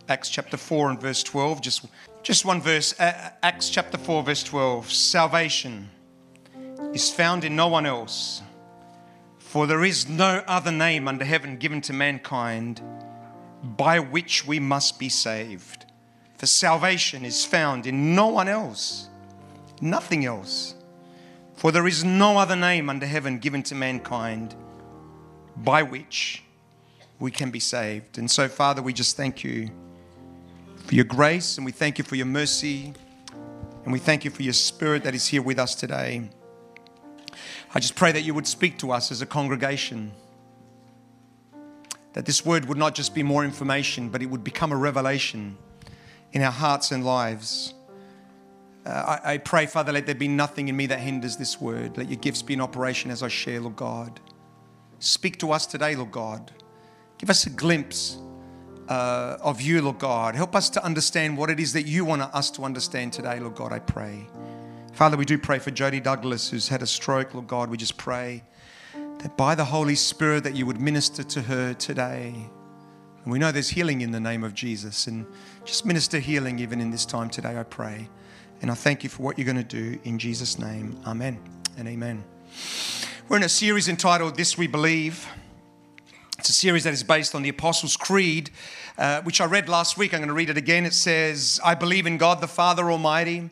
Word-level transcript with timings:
Acts 0.09 0.27
chapter 0.27 0.57
4 0.57 0.89
and 0.89 0.99
verse 0.99 1.23
12. 1.23 1.61
Just, 1.61 1.85
just 2.23 2.43
one 2.43 2.59
verse. 2.59 2.99
Uh, 2.99 3.29
Acts 3.41 3.69
chapter 3.69 3.97
4, 3.97 4.23
verse 4.23 4.43
12. 4.43 4.91
Salvation 4.91 5.87
is 6.93 7.09
found 7.09 7.43
in 7.43 7.55
no 7.55 7.67
one 7.67 7.85
else, 7.85 8.41
for 9.37 9.67
there 9.67 9.83
is 9.83 10.09
no 10.09 10.43
other 10.47 10.71
name 10.71 11.07
under 11.07 11.25
heaven 11.25 11.57
given 11.57 11.81
to 11.81 11.93
mankind 11.93 12.81
by 13.63 13.99
which 13.99 14.45
we 14.45 14.59
must 14.59 14.99
be 14.99 15.09
saved. 15.09 15.85
For 16.37 16.45
salvation 16.45 17.23
is 17.23 17.45
found 17.45 17.85
in 17.85 18.15
no 18.15 18.27
one 18.27 18.47
else, 18.47 19.07
nothing 19.79 20.25
else. 20.25 20.75
For 21.55 21.71
there 21.71 21.87
is 21.87 22.03
no 22.03 22.39
other 22.39 22.55
name 22.55 22.89
under 22.89 23.05
heaven 23.05 23.37
given 23.37 23.61
to 23.63 23.75
mankind 23.75 24.55
by 25.55 25.83
which 25.83 26.43
we 27.19 27.29
can 27.29 27.51
be 27.51 27.59
saved. 27.59 28.17
And 28.17 28.29
so, 28.29 28.47
Father, 28.47 28.81
we 28.81 28.93
just 28.93 29.15
thank 29.15 29.43
you 29.43 29.69
for 30.77 30.95
your 30.95 31.05
grace 31.05 31.57
and 31.57 31.65
we 31.65 31.71
thank 31.71 31.99
you 31.99 32.03
for 32.03 32.15
your 32.15 32.25
mercy 32.25 32.93
and 33.83 33.93
we 33.93 33.99
thank 33.99 34.25
you 34.25 34.31
for 34.31 34.41
your 34.41 34.53
spirit 34.53 35.03
that 35.03 35.13
is 35.13 35.27
here 35.27 35.41
with 35.41 35.59
us 35.59 35.75
today. 35.75 36.29
I 37.73 37.79
just 37.79 37.95
pray 37.95 38.11
that 38.11 38.21
you 38.21 38.33
would 38.33 38.47
speak 38.47 38.77
to 38.79 38.91
us 38.91 39.11
as 39.11 39.21
a 39.21 39.25
congregation. 39.25 40.11
That 42.13 42.25
this 42.25 42.45
word 42.45 42.65
would 42.65 42.77
not 42.77 42.95
just 42.95 43.15
be 43.15 43.23
more 43.23 43.45
information, 43.45 44.09
but 44.09 44.21
it 44.21 44.25
would 44.25 44.43
become 44.43 44.73
a 44.73 44.75
revelation 44.75 45.57
in 46.33 46.41
our 46.41 46.51
hearts 46.51 46.91
and 46.91 47.05
lives. 47.05 47.73
Uh, 48.85 49.19
I, 49.23 49.33
I 49.33 49.37
pray, 49.37 49.67
Father, 49.67 49.93
let 49.93 50.05
there 50.05 50.15
be 50.15 50.27
nothing 50.27 50.67
in 50.67 50.75
me 50.75 50.87
that 50.87 50.99
hinders 50.99 51.37
this 51.37 51.61
word. 51.61 51.97
Let 51.97 52.09
your 52.09 52.19
gifts 52.19 52.41
be 52.41 52.55
in 52.55 52.61
operation 52.61 53.09
as 53.09 53.23
I 53.23 53.29
share, 53.29 53.61
Lord 53.61 53.77
God. 53.77 54.19
Speak 54.99 55.39
to 55.39 55.51
us 55.51 55.65
today, 55.65 55.95
Lord 55.95 56.11
God. 56.11 56.51
Give 57.17 57.29
us 57.29 57.45
a 57.45 57.49
glimpse 57.49 58.17
uh, 58.89 59.37
of 59.39 59.61
you, 59.61 59.81
Lord 59.81 59.99
God. 59.99 60.35
Help 60.35 60.55
us 60.55 60.69
to 60.71 60.83
understand 60.83 61.37
what 61.37 61.49
it 61.49 61.59
is 61.59 61.71
that 61.73 61.83
you 61.83 62.03
want 62.03 62.21
us 62.21 62.51
to 62.51 62.63
understand 62.63 63.13
today, 63.13 63.39
Lord 63.39 63.55
God, 63.55 63.71
I 63.71 63.79
pray. 63.79 64.27
Father, 64.93 65.15
we 65.15 65.25
do 65.25 65.37
pray 65.37 65.57
for 65.57 65.71
Jody 65.71 66.01
Douglas, 66.01 66.49
who's 66.49 66.67
had 66.67 66.81
a 66.81 66.85
stroke, 66.85 67.33
Lord 67.33 67.47
God. 67.47 67.69
We 67.69 67.77
just 67.77 67.97
pray 67.97 68.43
that 69.19 69.37
by 69.37 69.55
the 69.55 69.63
Holy 69.63 69.95
Spirit 69.95 70.43
that 70.43 70.53
you 70.53 70.65
would 70.65 70.81
minister 70.81 71.23
to 71.23 71.41
her 71.43 71.73
today. 71.73 72.49
And 73.23 73.31
we 73.31 73.39
know 73.39 73.53
there's 73.53 73.69
healing 73.69 74.01
in 74.01 74.11
the 74.11 74.19
name 74.19 74.43
of 74.43 74.53
Jesus. 74.53 75.07
And 75.07 75.25
just 75.63 75.85
minister 75.85 76.19
healing 76.19 76.59
even 76.59 76.81
in 76.81 76.91
this 76.91 77.05
time 77.05 77.29
today, 77.29 77.57
I 77.57 77.63
pray. 77.63 78.09
And 78.61 78.69
I 78.69 78.73
thank 78.73 79.03
you 79.03 79.09
for 79.09 79.23
what 79.23 79.39
you're 79.39 79.45
going 79.45 79.55
to 79.57 79.63
do 79.63 79.97
in 80.03 80.19
Jesus' 80.19 80.59
name. 80.59 80.99
Amen 81.07 81.39
and 81.77 81.87
amen. 81.87 82.23
We're 83.29 83.37
in 83.37 83.43
a 83.43 83.49
series 83.49 83.87
entitled 83.87 84.35
This 84.35 84.57
We 84.57 84.67
Believe. 84.67 85.25
It's 86.37 86.49
a 86.49 86.53
series 86.53 86.83
that 86.83 86.93
is 86.93 87.03
based 87.03 87.33
on 87.33 87.43
the 87.43 87.49
Apostles' 87.49 87.95
Creed, 87.95 88.49
uh, 88.97 89.21
which 89.21 89.39
I 89.39 89.45
read 89.45 89.69
last 89.69 89.97
week. 89.97 90.13
I'm 90.13 90.19
going 90.19 90.27
to 90.27 90.33
read 90.33 90.49
it 90.49 90.57
again. 90.57 90.85
It 90.85 90.93
says, 90.93 91.61
I 91.63 91.75
believe 91.75 92.05
in 92.05 92.17
God 92.17 92.41
the 92.41 92.47
Father 92.47 92.91
Almighty 92.91 93.51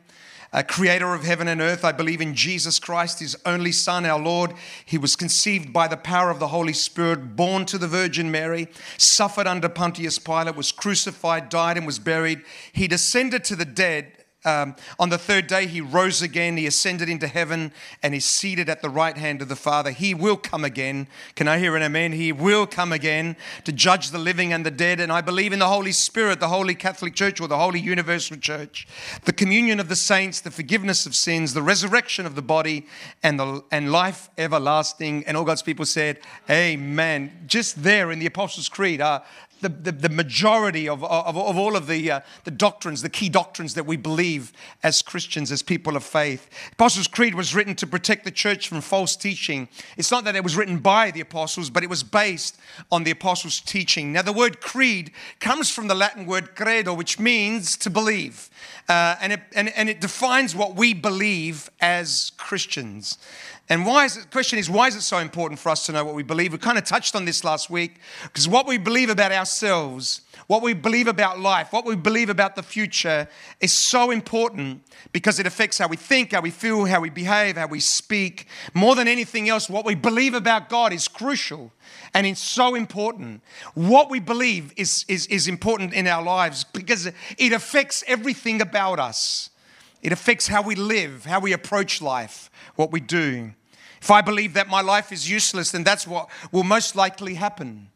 uh, 0.51 0.63
creator 0.63 1.13
of 1.13 1.23
heaven 1.23 1.47
and 1.47 1.61
earth. 1.61 1.85
I 1.85 1.91
believe 1.91 2.21
in 2.21 2.35
Jesus 2.35 2.79
Christ, 2.79 3.19
his 3.19 3.37
only 3.45 3.71
Son, 3.71 4.05
our 4.05 4.19
Lord. 4.19 4.53
He 4.85 4.97
was 4.97 5.15
conceived 5.15 5.71
by 5.71 5.87
the 5.87 5.97
power 5.97 6.29
of 6.29 6.39
the 6.39 6.47
Holy 6.47 6.73
Spirit, 6.73 7.35
born 7.35 7.65
to 7.65 7.77
the 7.77 7.87
Virgin 7.87 8.31
Mary, 8.31 8.67
suffered 8.97 9.47
under 9.47 9.69
Pontius 9.69 10.19
Pilate, 10.19 10.55
was 10.55 10.71
crucified, 10.71 11.49
died, 11.49 11.77
and 11.77 11.85
was 11.85 11.99
buried. 11.99 12.41
He 12.71 12.87
descended 12.87 13.43
to 13.45 13.55
the 13.55 13.65
dead. 13.65 14.11
Um, 14.45 14.77
on 14.97 15.09
the 15.09 15.17
third 15.17 15.47
day, 15.47 15.67
he 15.67 15.81
rose 15.81 16.21
again. 16.21 16.55
He 16.55 16.65
ascended 16.65 17.09
into 17.09 17.27
heaven 17.27 17.73
and 18.01 18.15
is 18.15 18.23
seated 18.23 18.69
at 18.69 18.81
the 18.81 18.89
right 18.89 19.17
hand 19.17 19.41
of 19.41 19.49
the 19.49 19.55
Father. 19.57 19.91
He 19.91 20.13
will 20.13 20.37
come 20.37 20.63
again. 20.63 21.07
Can 21.35 21.49
I 21.49 21.59
hear 21.59 21.75
an 21.75 21.83
amen? 21.83 22.13
He 22.13 22.31
will 22.31 22.65
come 22.65 22.93
again 22.93 23.35
to 23.65 23.73
judge 23.73 24.11
the 24.11 24.17
living 24.17 24.53
and 24.53 24.65
the 24.65 24.71
dead. 24.71 25.01
And 25.01 25.11
I 25.11 25.19
believe 25.19 25.51
in 25.51 25.59
the 25.59 25.67
Holy 25.67 25.91
Spirit, 25.91 26.39
the 26.39 26.47
Holy 26.47 26.73
Catholic 26.73 27.15
Church, 27.15 27.41
or 27.41 27.49
the 27.49 27.57
Holy 27.57 27.81
Universal 27.81 28.37
Church, 28.37 28.87
the 29.25 29.33
communion 29.33 29.77
of 29.81 29.89
the 29.89 29.95
saints, 29.97 30.39
the 30.39 30.51
forgiveness 30.51 31.05
of 31.05 31.15
sins, 31.15 31.53
the 31.53 31.61
resurrection 31.61 32.25
of 32.25 32.35
the 32.35 32.41
body, 32.41 32.87
and, 33.21 33.37
the, 33.37 33.61
and 33.71 33.91
life 33.91 34.29
everlasting. 34.37 35.25
And 35.27 35.35
all 35.35 35.43
God's 35.43 35.63
people 35.63 35.85
said, 35.85 36.19
Amen. 36.49 37.31
Just 37.45 37.83
there 37.83 38.09
in 38.09 38.19
the 38.19 38.25
Apostles' 38.25 38.69
Creed 38.69 39.01
are 39.01 39.21
the, 39.61 39.69
the, 39.69 39.91
the, 39.91 40.09
majority 40.09 40.87
of, 40.87 41.03
of, 41.03 41.37
of 41.37 41.57
all 41.57 41.75
of 41.75 41.87
the, 41.87 42.11
uh, 42.11 42.19
the 42.43 42.51
doctrines, 42.51 43.01
the 43.01 43.09
key 43.09 43.29
doctrines 43.29 43.73
that 43.73 43.85
we 43.85 43.97
believe 43.97 44.53
as 44.83 45.01
Christians, 45.01 45.51
as 45.51 45.61
people 45.61 45.95
of 45.95 46.03
faith. 46.03 46.49
Apostles' 46.73 47.07
Creed 47.07 47.35
was 47.35 47.53
written 47.53 47.75
to 47.75 47.87
protect 47.87 48.25
the 48.25 48.31
church 48.31 48.67
from 48.67 48.81
false 48.81 49.15
teaching. 49.15 49.67
It's 49.97 50.11
not 50.11 50.23
that 50.23 50.35
it 50.35 50.43
was 50.43 50.55
written 50.55 50.79
by 50.79 51.11
the 51.11 51.21
apostles, 51.21 51.69
but 51.69 51.83
it 51.83 51.89
was 51.89 52.03
based 52.03 52.57
on 52.91 53.03
the 53.03 53.11
apostles' 53.11 53.59
teaching. 53.59 54.13
Now, 54.13 54.21
the 54.21 54.33
word 54.33 54.61
creed 54.61 55.11
comes 55.39 55.69
from 55.69 55.87
the 55.87 55.95
Latin 55.95 56.25
word 56.25 56.55
credo, 56.55 56.93
which 56.93 57.19
means 57.19 57.77
to 57.77 57.89
believe. 57.89 58.49
Uh, 58.87 59.15
and, 59.21 59.33
it, 59.33 59.41
and, 59.55 59.69
and 59.69 59.89
it 59.89 60.01
defines 60.01 60.55
what 60.55 60.75
we 60.75 60.93
believe 60.93 61.69
as 61.79 62.31
Christians. 62.37 63.17
And 63.71 63.85
why 63.85 64.05
is 64.05 64.17
it, 64.17 64.21
the 64.21 64.29
question 64.29 64.57
is, 64.57 64.67
why 64.67 64.87
is 64.87 64.95
it 64.95 65.01
so 65.01 65.19
important 65.19 65.59
for 65.59 65.69
us 65.69 65.85
to 65.85 65.91
know 65.91 66.03
what 66.03 66.15
we 66.15 66.23
believe? 66.23 66.51
We 66.51 66.57
kind 66.57 66.79
of 66.79 66.85
touched 66.85 67.15
on 67.15 67.25
this 67.25 67.43
last 67.43 67.69
week 67.69 67.99
because 68.23 68.47
what 68.47 68.65
we 68.65 68.79
believe 68.79 69.11
about 69.11 69.31
ourselves, 69.31 70.21
what 70.47 70.63
we 70.63 70.73
believe 70.73 71.07
about 71.07 71.39
life, 71.39 71.71
what 71.71 71.85
we 71.85 71.95
believe 71.95 72.31
about 72.31 72.55
the 72.55 72.63
future 72.63 73.27
is 73.59 73.71
so 73.71 74.09
important 74.09 74.81
because 75.11 75.37
it 75.37 75.45
affects 75.45 75.77
how 75.77 75.87
we 75.87 75.97
think, 75.97 76.31
how 76.31 76.41
we 76.41 76.49
feel, 76.49 76.85
how 76.85 76.99
we 76.99 77.11
behave, 77.11 77.57
how 77.57 77.67
we 77.67 77.79
speak. 77.79 78.47
More 78.73 78.95
than 78.95 79.07
anything 79.07 79.49
else, 79.49 79.69
what 79.69 79.85
we 79.85 79.93
believe 79.93 80.33
about 80.33 80.67
God 80.67 80.91
is 80.91 81.07
crucial 81.07 81.71
and 82.15 82.25
it's 82.25 82.41
so 82.41 82.73
important. 82.73 83.43
What 83.75 84.09
we 84.09 84.19
believe 84.19 84.73
is, 84.77 85.05
is, 85.07 85.27
is 85.27 85.47
important 85.47 85.93
in 85.93 86.07
our 86.07 86.23
lives 86.23 86.63
because 86.63 87.05
it 87.37 87.53
affects 87.53 88.03
everything 88.07 88.61
about 88.61 88.97
us. 88.97 89.51
It 90.01 90.11
affects 90.11 90.47
how 90.47 90.63
we 90.63 90.73
live, 90.73 91.25
how 91.25 91.39
we 91.39 91.53
approach 91.53 92.01
life, 92.01 92.49
what 92.75 92.91
we 92.91 92.99
do. 92.99 93.51
If 94.01 94.11
I 94.11 94.21
believe 94.21 94.53
that 94.53 94.67
my 94.67 94.81
life 94.81 95.11
is 95.11 95.29
useless, 95.29 95.71
then 95.71 95.83
that's 95.83 96.07
what 96.07 96.29
will 96.51 96.63
most 96.63 96.95
likely 96.95 97.35
happen. 97.35 97.89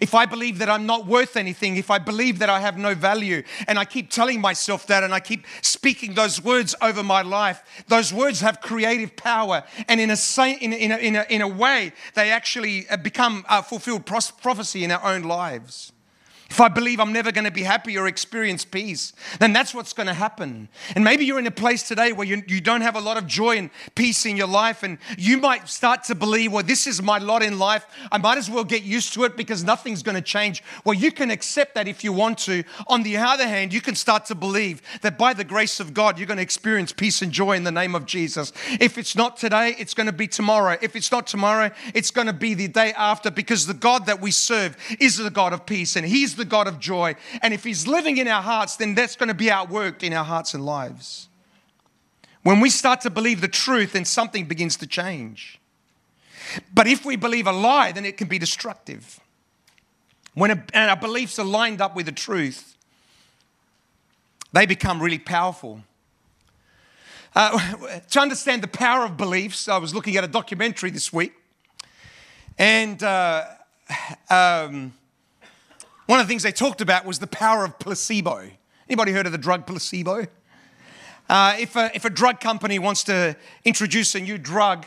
If 0.00 0.14
I 0.14 0.26
believe 0.26 0.58
that 0.58 0.68
I'm 0.68 0.86
not 0.86 1.06
worth 1.06 1.36
anything, 1.36 1.76
if 1.76 1.90
I 1.90 1.98
believe 1.98 2.38
that 2.38 2.48
I 2.48 2.60
have 2.60 2.78
no 2.78 2.94
value, 2.94 3.42
and 3.66 3.78
I 3.78 3.84
keep 3.84 4.10
telling 4.10 4.40
myself 4.40 4.86
that 4.86 5.02
and 5.02 5.14
I 5.14 5.20
keep 5.20 5.46
speaking 5.62 6.14
those 6.14 6.42
words 6.42 6.74
over 6.80 7.02
my 7.02 7.22
life, 7.22 7.62
those 7.88 8.12
words 8.12 8.40
have 8.40 8.60
creative 8.60 9.16
power. 9.16 9.64
And 9.88 10.00
in 10.00 10.10
a, 10.10 10.16
in 10.60 10.72
a, 10.72 10.96
in 10.96 11.16
a, 11.16 11.26
in 11.28 11.42
a, 11.42 11.48
way, 11.48 11.92
they 12.14 12.30
actually 12.30 12.88
uh, 12.88 12.96
become 12.96 13.44
a 13.48 13.62
fulfilled 13.62 14.06
prophecy 14.06 14.84
in 14.84 14.90
our 14.90 15.14
own 15.14 15.22
lives. 15.22 15.92
If 16.54 16.60
I 16.60 16.68
believe 16.68 17.00
I'm 17.00 17.12
never 17.12 17.32
going 17.32 17.46
to 17.46 17.50
be 17.50 17.64
happy 17.64 17.98
or 17.98 18.06
experience 18.06 18.64
peace, 18.64 19.12
then 19.40 19.52
that's 19.52 19.74
what's 19.74 19.92
going 19.92 20.06
to 20.06 20.14
happen. 20.14 20.68
And 20.94 21.02
maybe 21.02 21.24
you're 21.24 21.40
in 21.40 21.48
a 21.48 21.50
place 21.50 21.82
today 21.82 22.12
where 22.12 22.24
you, 22.24 22.44
you 22.46 22.60
don't 22.60 22.82
have 22.82 22.94
a 22.94 23.00
lot 23.00 23.16
of 23.16 23.26
joy 23.26 23.58
and 23.58 23.70
peace 23.96 24.24
in 24.24 24.36
your 24.36 24.46
life, 24.46 24.84
and 24.84 24.98
you 25.18 25.38
might 25.38 25.68
start 25.68 26.04
to 26.04 26.14
believe, 26.14 26.52
well, 26.52 26.62
this 26.62 26.86
is 26.86 27.02
my 27.02 27.18
lot 27.18 27.42
in 27.42 27.58
life. 27.58 27.84
I 28.12 28.18
might 28.18 28.38
as 28.38 28.48
well 28.48 28.62
get 28.62 28.84
used 28.84 29.14
to 29.14 29.24
it 29.24 29.36
because 29.36 29.64
nothing's 29.64 30.04
going 30.04 30.14
to 30.14 30.22
change. 30.22 30.62
Well, 30.84 30.94
you 30.94 31.10
can 31.10 31.32
accept 31.32 31.74
that 31.74 31.88
if 31.88 32.04
you 32.04 32.12
want 32.12 32.38
to. 32.44 32.62
On 32.86 33.02
the 33.02 33.16
other 33.16 33.48
hand, 33.48 33.72
you 33.72 33.80
can 33.80 33.96
start 33.96 34.24
to 34.26 34.36
believe 34.36 34.80
that 35.00 35.18
by 35.18 35.34
the 35.34 35.42
grace 35.42 35.80
of 35.80 35.92
God, 35.92 36.20
you're 36.20 36.28
going 36.28 36.36
to 36.36 36.42
experience 36.44 36.92
peace 36.92 37.20
and 37.20 37.32
joy 37.32 37.56
in 37.56 37.64
the 37.64 37.72
name 37.72 37.96
of 37.96 38.06
Jesus. 38.06 38.52
If 38.78 38.96
it's 38.96 39.16
not 39.16 39.38
today, 39.38 39.74
it's 39.76 39.92
going 39.92 40.06
to 40.06 40.12
be 40.12 40.28
tomorrow. 40.28 40.76
If 40.80 40.94
it's 40.94 41.10
not 41.10 41.26
tomorrow, 41.26 41.72
it's 41.94 42.12
going 42.12 42.28
to 42.28 42.32
be 42.32 42.54
the 42.54 42.68
day 42.68 42.92
after 42.92 43.32
because 43.32 43.66
the 43.66 43.74
God 43.74 44.06
that 44.06 44.20
we 44.20 44.30
serve 44.30 44.76
is 45.00 45.16
the 45.16 45.30
God 45.30 45.52
of 45.52 45.66
peace, 45.66 45.96
and 45.96 46.06
He's 46.06 46.36
the 46.36 46.43
the 46.44 46.50
God 46.50 46.68
of 46.68 46.78
joy. 46.78 47.16
And 47.42 47.54
if 47.54 47.64
He's 47.64 47.86
living 47.86 48.18
in 48.18 48.28
our 48.28 48.42
hearts, 48.42 48.76
then 48.76 48.94
that's 48.94 49.16
going 49.16 49.28
to 49.28 49.34
be 49.34 49.46
outworked 49.46 50.02
in 50.02 50.12
our 50.12 50.24
hearts 50.24 50.54
and 50.54 50.64
lives. 50.64 51.28
When 52.42 52.60
we 52.60 52.68
start 52.68 53.00
to 53.02 53.10
believe 53.10 53.40
the 53.40 53.48
truth, 53.48 53.92
then 53.92 54.04
something 54.04 54.44
begins 54.44 54.76
to 54.76 54.86
change. 54.86 55.58
But 56.72 56.86
if 56.86 57.04
we 57.04 57.16
believe 57.16 57.46
a 57.46 57.52
lie, 57.52 57.92
then 57.92 58.04
it 58.04 58.18
can 58.18 58.28
be 58.28 58.38
destructive. 58.38 59.18
When 60.34 60.50
a, 60.50 60.64
and 60.74 60.90
our 60.90 60.96
beliefs 60.96 61.38
are 61.38 61.44
lined 61.44 61.80
up 61.80 61.96
with 61.96 62.06
the 62.06 62.12
truth, 62.12 62.76
they 64.52 64.66
become 64.66 65.02
really 65.02 65.18
powerful. 65.18 65.80
Uh, 67.34 67.98
to 68.10 68.20
understand 68.20 68.62
the 68.62 68.68
power 68.68 69.04
of 69.04 69.16
beliefs, 69.16 69.68
I 69.68 69.78
was 69.78 69.94
looking 69.94 70.16
at 70.16 70.24
a 70.24 70.28
documentary 70.28 70.90
this 70.90 71.12
week, 71.12 71.32
and 72.58 73.02
uh, 73.02 73.46
um, 74.30 74.92
one 76.06 76.20
of 76.20 76.26
the 76.26 76.30
things 76.30 76.42
they 76.42 76.52
talked 76.52 76.80
about 76.80 77.04
was 77.04 77.18
the 77.18 77.26
power 77.26 77.64
of 77.64 77.78
placebo. 77.78 78.50
Anybody 78.88 79.12
heard 79.12 79.26
of 79.26 79.32
the 79.32 79.38
drug 79.38 79.66
placebo? 79.66 80.26
Uh, 81.28 81.56
if, 81.58 81.74
a, 81.76 81.90
if 81.94 82.04
a 82.04 82.10
drug 82.10 82.40
company 82.40 82.78
wants 82.78 83.02
to 83.04 83.34
introduce 83.64 84.14
a 84.14 84.20
new 84.20 84.36
drug, 84.36 84.84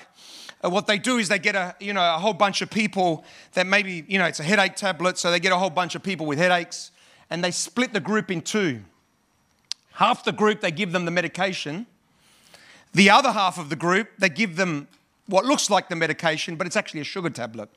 uh, 0.64 0.70
what 0.70 0.86
they 0.86 1.00
do 1.00 1.18
is 1.18 1.30
they 1.30 1.40
get 1.40 1.56
a, 1.56 1.76
you 1.80 1.94
know, 1.94 2.16
a 2.16 2.20
whole 2.20 2.34
bunch 2.34 2.62
of 2.62 2.70
people 2.70 3.26
that 3.54 3.66
maybe, 3.66 4.06
you 4.08 4.20
know, 4.20 4.26
it's 4.26 4.40
a 4.40 4.44
headache 4.44 4.76
tablet, 4.76 5.18
so 5.18 5.32
they 5.32 5.40
get 5.40 5.52
a 5.52 5.58
whole 5.58 5.72
bunch 5.72 5.96
of 5.96 6.04
people 6.04 6.28
with 6.28 6.38
headaches, 6.38 6.92
and 7.32 7.44
they 7.44 7.50
split 7.50 7.94
the 7.94 8.00
group 8.00 8.30
in 8.30 8.42
two. 8.42 8.82
Half 9.94 10.24
the 10.24 10.32
group, 10.32 10.62
they 10.62 10.72
give 10.72 10.92
them 10.92 11.06
the 11.06 11.12
medication. 11.12 11.88
The 12.94 13.10
other 13.10 13.32
half 13.32 13.58
of 13.58 13.70
the 13.70 13.76
group, 13.76 14.10
they 14.20 14.30
give 14.30 14.56
them 14.56 14.88
what 15.26 15.44
looks 15.46 15.72
like 15.72 15.90
the 15.90 15.96
medication, 15.96 16.56
but 16.56 16.68
it's 16.68 16.76
actually 16.76 17.02
a 17.02 17.04
sugar 17.06 17.32
tablet. 17.32 17.70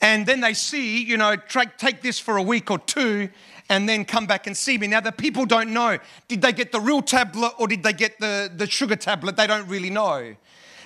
And 0.00 0.26
then 0.26 0.40
they 0.40 0.54
see, 0.54 1.02
you 1.02 1.16
know, 1.16 1.36
take 1.76 2.02
this 2.02 2.18
for 2.18 2.36
a 2.36 2.42
week 2.42 2.70
or 2.70 2.78
two 2.78 3.30
and 3.68 3.88
then 3.88 4.04
come 4.04 4.26
back 4.26 4.46
and 4.46 4.56
see 4.56 4.78
me. 4.78 4.86
Now, 4.86 5.00
the 5.00 5.12
people 5.12 5.44
don't 5.44 5.72
know 5.72 5.98
did 6.28 6.42
they 6.42 6.52
get 6.52 6.72
the 6.72 6.80
real 6.80 7.02
tablet 7.02 7.52
or 7.58 7.66
did 7.66 7.82
they 7.82 7.92
get 7.92 8.18
the, 8.20 8.50
the 8.54 8.66
sugar 8.66 8.96
tablet? 8.96 9.36
They 9.36 9.46
don't 9.46 9.68
really 9.68 9.90
know. 9.90 10.36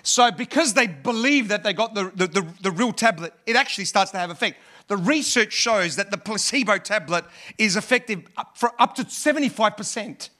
So, 0.02 0.32
because 0.32 0.74
they 0.74 0.88
believe 0.88 1.48
that 1.48 1.62
they 1.62 1.72
got 1.72 1.94
the, 1.94 2.10
the, 2.14 2.26
the, 2.26 2.46
the 2.62 2.70
real 2.70 2.92
tablet, 2.92 3.34
it 3.46 3.54
actually 3.54 3.84
starts 3.84 4.10
to 4.12 4.18
have 4.18 4.30
effect. 4.30 4.58
The 4.88 4.96
research 4.96 5.52
shows 5.52 5.94
that 5.96 6.10
the 6.10 6.18
placebo 6.18 6.78
tablet 6.78 7.24
is 7.56 7.76
effective 7.76 8.26
for 8.54 8.72
up 8.80 8.96
to 8.96 9.04
75%. 9.04 10.30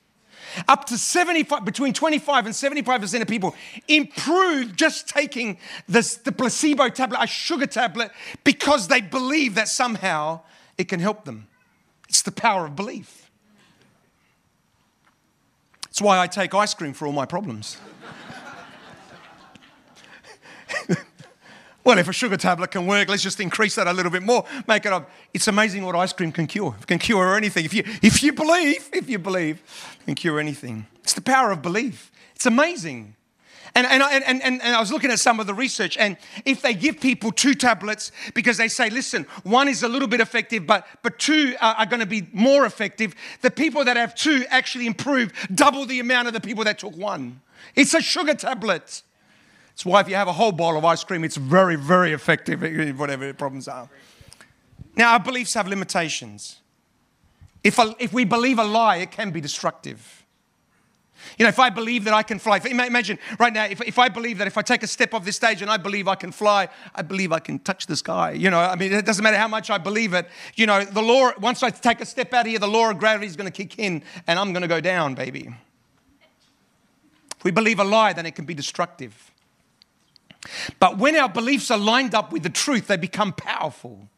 Up 0.69 0.85
to 0.87 0.99
75, 0.99 1.65
between 1.65 1.93
25 1.93 2.47
and 2.47 2.55
75% 2.55 3.23
of 3.23 3.29
people 3.29 3.55
improve 3.89 4.77
just 4.77 5.09
taking 5.09 5.59
this, 5.89 6.17
the 6.17 6.33
placebo 6.33 6.89
tablet, 6.89 7.19
a 7.21 7.27
sugar 7.27 7.67
tablet, 7.67 8.11
because 8.45 8.89
they 8.89 9.01
believe 9.01 9.55
that 9.55 9.69
somehow 9.69 10.41
it 10.79 10.89
can 10.89 11.01
help 11.01 11.25
them. 11.25 11.49
It's 12.09 12.23
the 12.23 12.33
power 12.33 12.67
of 12.67 12.77
belief. 12.77 13.31
It's 15.89 16.01
why 16.01 16.19
I 16.19 16.27
take 16.27 16.55
ice 16.55 16.75
cream 16.75 16.95
for 16.95 17.07
all 17.07 17.13
my 17.13 17.27
problems. 17.27 17.77
Well, 21.85 21.99
if 21.99 22.09
a 22.09 22.13
sugar 22.13 22.37
tablet 22.37 22.71
can 22.71 22.87
work, 22.87 23.09
let's 23.09 23.23
just 23.23 23.41
increase 23.41 23.75
that 23.75 23.87
a 23.89 23.93
little 23.93 24.13
bit 24.13 24.23
more. 24.23 24.45
Make 24.69 24.87
it 24.87 24.93
up. 24.93 25.11
It's 25.35 25.49
amazing 25.49 25.85
what 25.85 25.97
ice 25.97 26.13
cream 26.13 26.31
can 26.31 26.47
cure. 26.47 26.77
It 26.81 26.87
can 26.87 26.99
cure 26.99 27.37
anything. 27.37 27.65
If 27.65 27.75
you, 27.75 27.83
if 28.03 28.23
you 28.23 28.33
believe, 28.33 28.89
if 28.93 29.09
you 29.09 29.19
believe, 29.19 29.61
it 30.01 30.05
can 30.05 30.15
cure 30.15 30.39
anything. 30.39 30.87
It's 31.03 31.15
the 31.15 31.21
power 31.21 31.51
of 31.51 31.61
belief. 31.61 32.13
It's 32.37 32.47
amazing. 32.47 33.17
And, 33.75 33.87
and, 33.87 34.03
and, 34.03 34.43
and, 34.43 34.43
and 34.43 34.63
I 34.63 34.81
was 34.81 34.93
looking 34.93 35.11
at 35.11 35.19
some 35.19 35.41
of 35.41 35.47
the 35.47 35.55
research, 35.55 35.97
and 35.97 36.19
if 36.45 36.61
they 36.61 36.75
give 36.75 37.01
people 37.01 37.33
two 37.33 37.55
tablets 37.55 38.13
because 38.35 38.59
they 38.59 38.69
say, 38.69 38.91
listen, 38.91 39.27
one 39.45 39.67
is 39.67 39.83
a 39.83 39.89
little 39.89 40.09
bit 40.09 40.21
effective, 40.21 40.67
but, 40.67 40.87
but 41.03 41.19
two 41.19 41.55
are, 41.59 41.75
are 41.77 41.87
going 41.87 42.01
to 42.01 42.07
be 42.07 42.29
more 42.35 42.67
effective, 42.67 43.15
the 43.41 43.51
people 43.51 43.83
that 43.87 43.97
have 43.97 44.15
two 44.15 44.45
actually 44.51 44.87
improve 44.87 45.33
double 45.55 45.87
the 45.87 46.01
amount 46.01 46.29
of 46.29 46.35
the 46.35 46.41
people 46.41 46.65
that 46.65 46.79
took 46.79 46.95
one. 46.97 47.41
It's 47.75 47.95
a 47.95 48.03
sugar 48.03 48.35
tablet. 48.35 49.03
It's 49.73 49.85
why 49.85 50.01
if 50.01 50.09
you 50.09 50.15
have 50.15 50.29
a 50.29 50.33
whole 50.33 50.53
bowl 50.53 50.77
of 50.77 50.85
ice 50.85 51.03
cream, 51.05 51.25
it's 51.25 51.37
very, 51.37 51.77
very 51.77 52.13
effective, 52.13 52.61
whatever 52.99 53.27
the 53.27 53.35
problems 53.35 53.69
are. 53.69 53.89
Now, 54.97 55.13
our 55.13 55.21
beliefs 55.21 55.55
have 55.55 55.67
limitations. 55.67 56.61
If, 57.65 57.79
if 57.99 58.13
we 58.13 58.25
believe 58.25 58.59
a 58.59 58.65
lie, 58.65 58.97
it 58.97 59.11
can 59.11 59.31
be 59.31 59.41
destructive. 59.41 60.23
You 61.39 61.45
know, 61.45 61.49
if 61.49 61.59
I 61.59 61.71
believe 61.71 62.05
that 62.05 62.15
I 62.15 62.23
can 62.23 62.39
fly, 62.39 62.59
imagine 62.59 63.19
right 63.39 63.53
now, 63.53 63.65
if, 63.65 63.81
if 63.83 63.99
I 63.99 64.09
believe 64.09 64.39
that 64.39 64.47
if 64.47 64.59
I 64.59 64.63
take 64.63 64.83
a 64.83 64.87
step 64.87 65.15
off 65.15 65.25
this 65.25 65.37
stage 65.37 65.63
and 65.63 65.71
I 65.71 65.77
believe 65.77 66.09
I 66.09 66.17
can 66.17 66.33
fly, 66.33 66.69
I 66.95 67.03
believe 67.03 67.33
I 67.33 67.39
can 67.39 67.61
touch 67.61 67.87
the 67.87 67.97
sky. 67.97 68.33
You 68.33 68.51
know, 68.51 68.59
I 68.59 68.75
mean, 68.77 68.93
it 68.93 69.07
doesn't 69.07 69.23
matter 69.23 69.37
how 69.37 69.49
much 69.49 69.71
I 69.71 69.79
believe 69.79 70.15
it. 70.15 70.29
You 70.57 70.67
know, 70.67 70.85
the 70.85 71.03
law, 71.03 71.31
once 71.41 71.63
I 71.63 71.71
take 71.71 72.01
a 72.01 72.07
step 72.07 72.35
out 72.35 72.47
of 72.47 72.51
here, 72.51 72.59
the 72.59 72.67
law 72.67 72.91
of 72.91 72.99
gravity 72.99 73.27
is 73.27 73.37
going 73.37 73.51
to 73.51 73.57
kick 73.57 73.79
in 73.79 74.03
and 74.27 74.39
I'm 74.39 74.53
going 74.53 74.63
to 74.63 74.69
go 74.69 74.81
down, 74.81 75.15
baby. 75.15 75.55
If 77.39 77.45
we 77.45 77.51
believe 77.51 77.79
a 77.79 77.85
lie, 77.85 78.13
then 78.13 78.27
it 78.27 78.35
can 78.35 78.45
be 78.45 78.55
destructive. 78.55 79.32
But 80.79 80.99
when 80.99 81.17
our 81.17 81.29
beliefs 81.29 81.71
are 81.71 81.79
lined 81.79 82.15
up 82.15 82.33
with 82.33 82.43
the 82.43 82.51
truth, 82.51 82.87
they 82.87 82.97
become 82.97 83.33
powerful. 83.33 84.09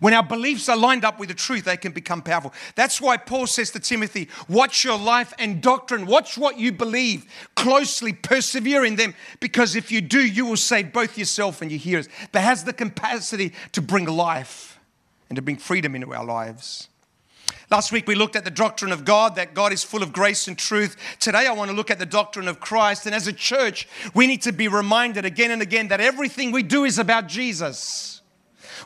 When 0.00 0.14
our 0.14 0.22
beliefs 0.22 0.68
are 0.68 0.76
lined 0.76 1.04
up 1.04 1.18
with 1.18 1.28
the 1.28 1.34
truth, 1.34 1.64
they 1.64 1.76
can 1.76 1.92
become 1.92 2.22
powerful. 2.22 2.52
That's 2.76 3.00
why 3.00 3.16
Paul 3.16 3.46
says 3.46 3.70
to 3.72 3.80
Timothy, 3.80 4.28
Watch 4.48 4.84
your 4.84 4.98
life 4.98 5.32
and 5.38 5.60
doctrine, 5.60 6.06
watch 6.06 6.38
what 6.38 6.58
you 6.58 6.72
believe 6.72 7.26
closely, 7.56 8.12
persevere 8.12 8.84
in 8.84 8.96
them, 8.96 9.14
because 9.40 9.74
if 9.74 9.90
you 9.90 10.00
do, 10.00 10.20
you 10.20 10.46
will 10.46 10.56
save 10.56 10.92
both 10.92 11.18
yourself 11.18 11.62
and 11.62 11.70
your 11.70 11.80
hearers. 11.80 12.08
That 12.32 12.42
has 12.42 12.64
the 12.64 12.72
capacity 12.72 13.52
to 13.72 13.82
bring 13.82 14.06
life 14.06 14.78
and 15.28 15.36
to 15.36 15.42
bring 15.42 15.56
freedom 15.56 15.94
into 15.94 16.14
our 16.14 16.24
lives. 16.24 16.88
Last 17.72 17.90
week 17.90 18.06
we 18.06 18.14
looked 18.14 18.36
at 18.36 18.44
the 18.44 18.50
doctrine 18.50 18.92
of 18.92 19.06
God, 19.06 19.36
that 19.36 19.54
God 19.54 19.72
is 19.72 19.82
full 19.82 20.02
of 20.02 20.12
grace 20.12 20.46
and 20.46 20.58
truth. 20.58 20.94
Today 21.18 21.46
I 21.46 21.52
want 21.52 21.70
to 21.70 21.76
look 21.76 21.90
at 21.90 21.98
the 21.98 22.04
doctrine 22.04 22.46
of 22.46 22.60
Christ. 22.60 23.06
And 23.06 23.14
as 23.14 23.26
a 23.26 23.32
church, 23.32 23.88
we 24.12 24.26
need 24.26 24.42
to 24.42 24.52
be 24.52 24.68
reminded 24.68 25.24
again 25.24 25.50
and 25.50 25.62
again 25.62 25.88
that 25.88 25.98
everything 25.98 26.52
we 26.52 26.62
do 26.62 26.84
is 26.84 26.98
about 26.98 27.28
Jesus. 27.28 28.21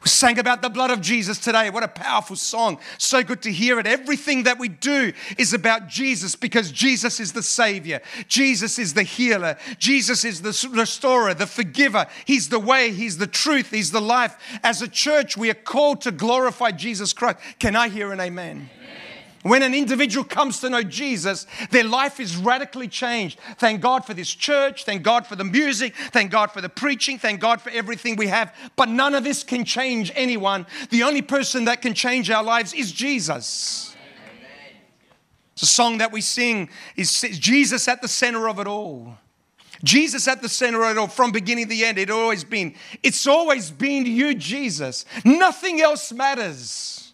We 0.02 0.08
sang 0.08 0.38
about 0.38 0.62
the 0.62 0.68
blood 0.68 0.90
of 0.90 1.00
Jesus 1.00 1.38
today. 1.38 1.70
What 1.70 1.82
a 1.82 1.88
powerful 1.88 2.36
song. 2.36 2.78
So 2.98 3.22
good 3.22 3.42
to 3.42 3.52
hear 3.52 3.78
it. 3.78 3.86
Everything 3.86 4.44
that 4.44 4.58
we 4.58 4.68
do 4.68 5.12
is 5.38 5.54
about 5.54 5.88
Jesus 5.88 6.36
because 6.36 6.70
Jesus 6.70 7.20
is 7.20 7.32
the 7.32 7.42
Savior. 7.42 8.00
Jesus 8.28 8.78
is 8.78 8.94
the 8.94 9.02
healer. 9.02 9.56
Jesus 9.78 10.24
is 10.24 10.42
the 10.42 10.68
restorer, 10.72 11.34
the 11.34 11.46
forgiver. 11.46 12.06
He's 12.24 12.48
the 12.48 12.60
way, 12.60 12.92
He's 12.92 13.18
the 13.18 13.26
truth, 13.26 13.70
He's 13.70 13.90
the 13.90 14.00
life. 14.00 14.36
As 14.62 14.82
a 14.82 14.88
church, 14.88 15.36
we 15.36 15.50
are 15.50 15.54
called 15.54 16.00
to 16.02 16.12
glorify 16.12 16.70
Jesus 16.72 17.12
Christ. 17.12 17.38
Can 17.58 17.76
I 17.76 17.88
hear 17.88 18.12
an 18.12 18.20
amen? 18.20 18.70
When 19.46 19.62
an 19.62 19.74
individual 19.74 20.24
comes 20.24 20.60
to 20.60 20.70
know 20.70 20.82
Jesus, 20.82 21.46
their 21.70 21.84
life 21.84 22.18
is 22.18 22.36
radically 22.36 22.88
changed. 22.88 23.38
Thank 23.58 23.80
God 23.80 24.04
for 24.04 24.12
this 24.12 24.28
church. 24.28 24.84
Thank 24.84 25.04
God 25.04 25.24
for 25.24 25.36
the 25.36 25.44
music. 25.44 25.94
Thank 25.94 26.32
God 26.32 26.50
for 26.50 26.60
the 26.60 26.68
preaching. 26.68 27.16
Thank 27.16 27.40
God 27.40 27.60
for 27.60 27.70
everything 27.70 28.16
we 28.16 28.26
have. 28.26 28.52
But 28.74 28.88
none 28.88 29.14
of 29.14 29.22
this 29.22 29.44
can 29.44 29.64
change 29.64 30.10
anyone. 30.16 30.66
The 30.90 31.04
only 31.04 31.22
person 31.22 31.66
that 31.66 31.80
can 31.80 31.94
change 31.94 32.28
our 32.28 32.42
lives 32.42 32.74
is 32.74 32.90
Jesus. 32.90 33.94
It's 35.52 35.62
a 35.62 35.66
song 35.66 35.98
that 35.98 36.10
we 36.10 36.20
sing 36.20 36.68
is 36.96 37.20
Jesus 37.20 37.86
at 37.86 38.02
the 38.02 38.08
center 38.08 38.48
of 38.48 38.58
it 38.58 38.66
all. 38.66 39.16
Jesus 39.84 40.26
at 40.26 40.42
the 40.42 40.48
center 40.48 40.82
of 40.82 40.90
it 40.90 40.98
all 40.98 41.06
from 41.06 41.30
beginning 41.30 41.66
to 41.66 41.70
the 41.70 41.84
end. 41.84 41.98
It 41.98 42.10
always 42.10 42.42
been. 42.42 42.74
It's 43.02 43.26
always 43.26 43.70
been 43.70 44.06
you, 44.06 44.34
Jesus. 44.34 45.04
Nothing 45.24 45.80
else 45.80 46.12
matters. 46.12 47.05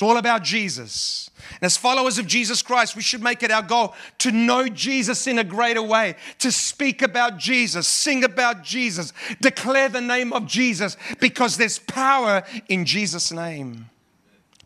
It's 0.00 0.02
all 0.08 0.16
about 0.16 0.42
Jesus. 0.42 1.30
And 1.56 1.64
as 1.64 1.76
followers 1.76 2.16
of 2.16 2.26
Jesus 2.26 2.62
Christ, 2.62 2.96
we 2.96 3.02
should 3.02 3.22
make 3.22 3.42
it 3.42 3.50
our 3.50 3.60
goal 3.60 3.94
to 4.20 4.32
know 4.32 4.66
Jesus 4.66 5.26
in 5.26 5.38
a 5.38 5.44
greater 5.44 5.82
way, 5.82 6.14
to 6.38 6.50
speak 6.50 7.02
about 7.02 7.36
Jesus, 7.36 7.86
sing 7.86 8.24
about 8.24 8.64
Jesus, 8.64 9.12
declare 9.42 9.90
the 9.90 10.00
name 10.00 10.32
of 10.32 10.46
Jesus, 10.46 10.96
because 11.18 11.58
there's 11.58 11.78
power 11.80 12.44
in 12.70 12.86
Jesus' 12.86 13.30
name. 13.30 13.90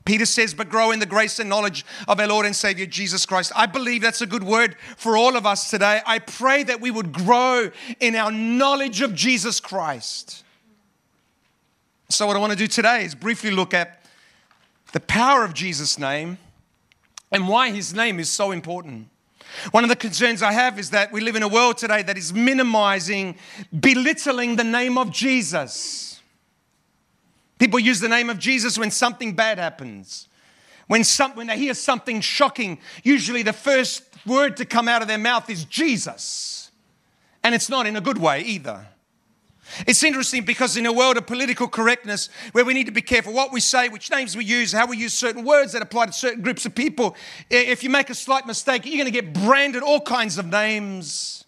Peter 0.05 0.25
says, 0.25 0.55
but 0.55 0.69
grow 0.69 0.93
in 0.93 1.00
the 1.00 1.05
grace 1.05 1.41
and 1.41 1.50
knowledge 1.50 1.85
of 2.07 2.21
our 2.21 2.29
Lord 2.29 2.47
and 2.47 2.55
Savior 2.55 2.87
Jesus 2.87 3.26
Christ. 3.26 3.50
I 3.57 3.67
believe 3.67 4.03
that's 4.03 4.23
a 4.23 4.29
good 4.29 4.45
word 4.45 4.76
for 4.97 5.17
all 5.17 5.37
of 5.37 5.47
us 5.47 5.69
today. 5.69 6.00
I 6.07 6.21
pray 6.21 6.62
that 6.62 6.81
we 6.81 6.93
would 6.93 7.12
grow 7.12 7.73
in 7.99 8.14
our 8.14 8.31
knowledge 8.31 9.00
of 9.00 9.17
Jesus 9.17 9.59
Christ. 9.59 10.45
So, 12.09 12.25
what 12.25 12.37
I 12.37 12.38
want 12.38 12.53
to 12.53 12.59
do 12.59 12.69
today 12.69 13.05
is 13.05 13.17
briefly 13.17 13.50
look 13.50 13.75
at 13.75 14.03
the 14.95 15.01
power 15.01 15.45
of 15.45 15.53
Jesus' 15.53 15.99
name 15.99 16.39
and 17.33 17.49
why 17.49 17.71
his 17.71 17.93
name 17.93 18.21
is 18.21 18.31
so 18.31 18.53
important. 18.53 19.09
One 19.73 19.83
of 19.83 19.91
the 19.91 19.97
concerns 19.97 20.41
I 20.41 20.53
have 20.53 20.79
is 20.79 20.91
that 20.91 21.11
we 21.11 21.21
live 21.21 21.35
in 21.35 21.43
a 21.43 21.49
world 21.49 21.79
today 21.79 22.05
that 22.05 22.17
is 22.17 22.33
minimizing, 22.33 23.35
belittling 23.79 24.55
the 24.55 24.63
name 24.63 24.97
of 24.97 25.11
Jesus. 25.11 26.23
People 27.59 27.81
use 27.81 27.99
the 27.99 28.09
name 28.09 28.31
of 28.31 28.39
Jesus 28.39 28.79
when 28.79 28.93
something 28.93 29.35
bad 29.35 29.59
happens. 29.59 30.29
When, 30.87 31.03
some, 31.03 31.35
when 31.35 31.49
they 31.49 31.59
hear 31.59 31.75
something 31.75 32.21
shocking, 32.21 32.79
usually 33.03 33.43
the 33.43 33.53
first 33.53 34.05
word 34.25 34.57
to 34.59 34.65
come 34.65 34.87
out 34.87 35.03
of 35.03 35.09
their 35.09 35.19
mouth 35.19 35.51
is 35.51 35.65
Jesus. 35.65 36.71
And 37.43 37.53
it's 37.53 37.69
not 37.69 37.87
in 37.87 37.97
a 37.97 38.01
good 38.01 38.19
way 38.19 38.43
either. 38.43 38.87
It's 39.87 40.02
interesting 40.02 40.45
because 40.45 40.76
in 40.76 40.87
a 40.87 40.93
world 40.93 41.16
of 41.16 41.26
political 41.26 41.69
correctness, 41.69 42.28
where 42.52 42.64
we 42.64 42.75
need 42.75 42.87
to 42.87 42.93
be 42.93 43.02
careful 43.02 43.33
what 43.33 43.52
we 43.52 43.61
say, 43.61 43.88
which 43.88 44.11
names 44.11 44.37
we 44.37 44.45
use, 44.45 44.73
how 44.73 44.87
we 44.87 44.97
use 44.97 45.14
certain 45.14 45.45
words 45.45 45.73
that 45.73 45.83
apply 45.83 46.07
to 46.07 46.12
certain 46.12 46.43
groups 46.43 46.66
of 46.66 46.75
people, 46.75 47.16
if 47.50 47.83
you 47.83 47.90
make 47.90 48.11
a 48.11 48.14
slight 48.14 48.47
mistake, 48.47 48.85
you're 48.85 48.97
going 48.97 49.12
to 49.12 49.23
get 49.23 49.33
branded 49.33 49.83
all 49.83 50.00
kinds 50.00 50.38
of 50.38 50.47
names. 50.47 51.45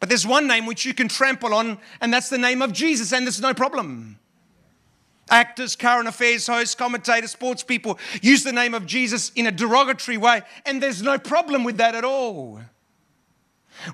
But 0.00 0.08
there's 0.08 0.26
one 0.26 0.46
name 0.46 0.66
which 0.66 0.84
you 0.84 0.92
can 0.92 1.08
trample 1.08 1.54
on, 1.54 1.78
and 2.00 2.12
that's 2.12 2.28
the 2.28 2.38
name 2.38 2.60
of 2.60 2.72
Jesus, 2.72 3.12
and 3.12 3.26
there's 3.26 3.40
no 3.40 3.54
problem. 3.54 4.18
Actors, 5.30 5.74
current 5.74 6.06
affairs 6.06 6.46
hosts, 6.46 6.74
commentators, 6.74 7.30
sports 7.30 7.62
people 7.62 7.98
use 8.20 8.44
the 8.44 8.52
name 8.52 8.74
of 8.74 8.84
Jesus 8.84 9.32
in 9.34 9.46
a 9.46 9.50
derogatory 9.50 10.18
way, 10.18 10.42
and 10.66 10.82
there's 10.82 11.00
no 11.00 11.18
problem 11.18 11.64
with 11.64 11.78
that 11.78 11.94
at 11.94 12.04
all. 12.04 12.60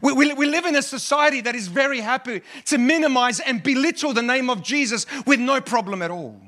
We, 0.01 0.13
we, 0.13 0.33
we, 0.35 0.47
live 0.47 0.67
in 0.67 0.77
a 0.77 0.83
society 0.83 1.41
that 1.43 1.55
is 1.55 1.69
very 1.69 2.01
happy 2.01 2.43
to 2.67 2.79
minimize 2.79 3.41
and 3.41 3.63
belittle 3.63 4.13
the 4.13 4.23
name 4.23 4.51
of 4.51 4.63
Jesus 4.63 5.07
with 5.27 5.41
no 5.41 5.61
problem 5.61 6.03
at 6.03 6.11
all. 6.11 6.41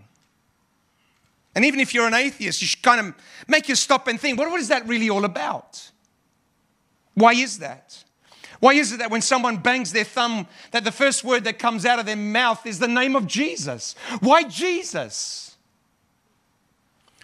And 1.55 1.65
even 1.65 1.81
if 1.81 1.93
you're 1.93 2.07
an 2.07 2.15
atheist, 2.15 2.63
you 2.63 2.69
should 2.69 2.83
kind 2.83 3.01
of 3.01 3.15
make 3.47 3.69
you 3.69 3.75
stop 3.75 4.09
and 4.09 4.21
think, 4.21 4.39
what, 4.39 4.51
what 4.51 4.61
is 4.61 4.69
that 4.69 4.87
really 4.87 5.11
all 5.11 5.25
about? 5.25 5.91
Why 7.15 7.33
is 7.33 7.59
that? 7.59 8.03
Why 8.61 8.75
is 8.75 8.93
it 8.93 8.99
that 8.99 9.11
when 9.11 9.23
someone 9.23 9.57
bangs 9.57 9.93
their 9.93 10.05
thumb, 10.05 10.47
that 10.71 10.85
the 10.85 10.93
first 10.93 11.25
word 11.25 11.45
that 11.45 11.59
comes 11.59 11.85
out 11.85 11.99
of 11.99 12.07
their 12.07 12.17
mouth 12.17 12.65
is 12.65 12.79
the 12.79 12.89
name 12.89 13.17
of 13.17 13.27
Jesus? 13.27 13.95
Why 14.21 14.45
Jesus? 14.45 15.57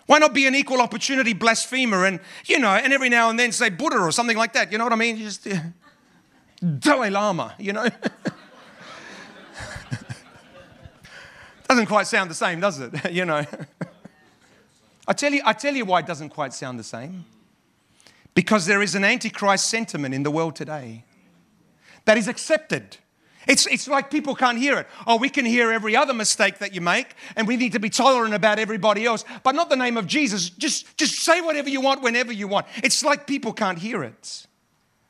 Why 0.06 0.18
not 0.18 0.34
be 0.34 0.46
an 0.46 0.54
equal 0.54 0.80
opportunity 0.80 1.34
blasphemer 1.34 2.06
and, 2.06 2.18
you 2.46 2.58
know, 2.58 2.70
and 2.70 2.92
every 2.92 3.08
now 3.08 3.28
and 3.30 3.38
then 3.38 3.52
say 3.52 3.68
Buddha 3.68 3.98
or 3.98 4.10
something 4.10 4.36
like 4.36 4.54
that? 4.54 4.72
You 4.72 4.78
know 4.78 4.84
what 4.84 4.92
I 4.92 4.96
mean? 4.96 5.16
You 5.16 5.26
just, 5.26 5.46
uh, 5.46 5.58
Dalai 6.60 7.10
Lama, 7.10 7.54
you 7.58 7.72
know? 7.72 7.88
doesn't 11.68 11.86
quite 11.86 12.06
sound 12.06 12.30
the 12.30 12.34
same, 12.34 12.60
does 12.60 12.80
it? 12.80 13.10
you 13.12 13.24
know? 13.24 13.44
I 15.06 15.12
tell 15.12 15.32
you, 15.32 15.42
I 15.44 15.52
tell 15.52 15.74
you 15.74 15.84
why 15.84 16.00
it 16.00 16.06
doesn't 16.06 16.30
quite 16.30 16.52
sound 16.52 16.78
the 16.78 16.84
same. 16.84 17.24
Because 18.34 18.66
there 18.66 18.82
is 18.82 18.94
an 18.94 19.04
antichrist 19.04 19.66
sentiment 19.68 20.14
in 20.14 20.22
the 20.22 20.30
world 20.30 20.56
today 20.56 21.04
that 22.04 22.16
is 22.16 22.28
accepted. 22.28 22.96
It's, 23.46 23.66
it's 23.66 23.88
like 23.88 24.10
people 24.10 24.34
can't 24.34 24.58
hear 24.58 24.78
it. 24.78 24.86
Oh, 25.06 25.16
we 25.16 25.28
can 25.28 25.44
hear 25.44 25.72
every 25.72 25.96
other 25.96 26.12
mistake 26.12 26.58
that 26.58 26.74
you 26.74 26.80
make, 26.80 27.14
and 27.36 27.48
we 27.48 27.56
need 27.56 27.72
to 27.72 27.80
be 27.80 27.88
tolerant 27.90 28.34
about 28.34 28.58
everybody 28.58 29.06
else, 29.06 29.24
but 29.42 29.54
not 29.54 29.70
the 29.70 29.76
name 29.76 29.96
of 29.96 30.06
Jesus. 30.06 30.50
Just, 30.50 30.96
just 30.98 31.14
say 31.14 31.40
whatever 31.40 31.68
you 31.68 31.80
want 31.80 32.02
whenever 32.02 32.32
you 32.32 32.46
want. 32.48 32.66
It's 32.82 33.02
like 33.02 33.26
people 33.26 33.52
can't 33.52 33.78
hear 33.78 34.02
it. 34.02 34.46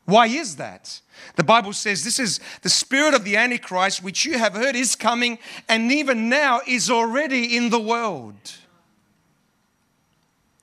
Why 0.08 0.26
is 0.26 0.56
that? 0.56 1.02
The 1.36 1.44
Bible 1.44 1.74
says 1.74 2.02
this 2.02 2.18
is 2.18 2.40
the 2.62 2.70
spirit 2.70 3.12
of 3.12 3.24
the 3.24 3.36
Antichrist, 3.36 4.02
which 4.02 4.24
you 4.24 4.38
have 4.38 4.54
heard 4.54 4.74
is 4.74 4.96
coming, 4.96 5.38
and 5.68 5.92
even 5.92 6.30
now 6.30 6.62
is 6.66 6.90
already 6.90 7.54
in 7.54 7.68
the 7.68 7.78
world. 7.78 8.54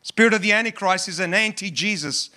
Spirit 0.02 0.34
of 0.34 0.42
the 0.42 0.52
Antichrist 0.52 1.08
is 1.08 1.20
an 1.20 1.36
anti 1.36 1.70
Jesus 1.70 2.32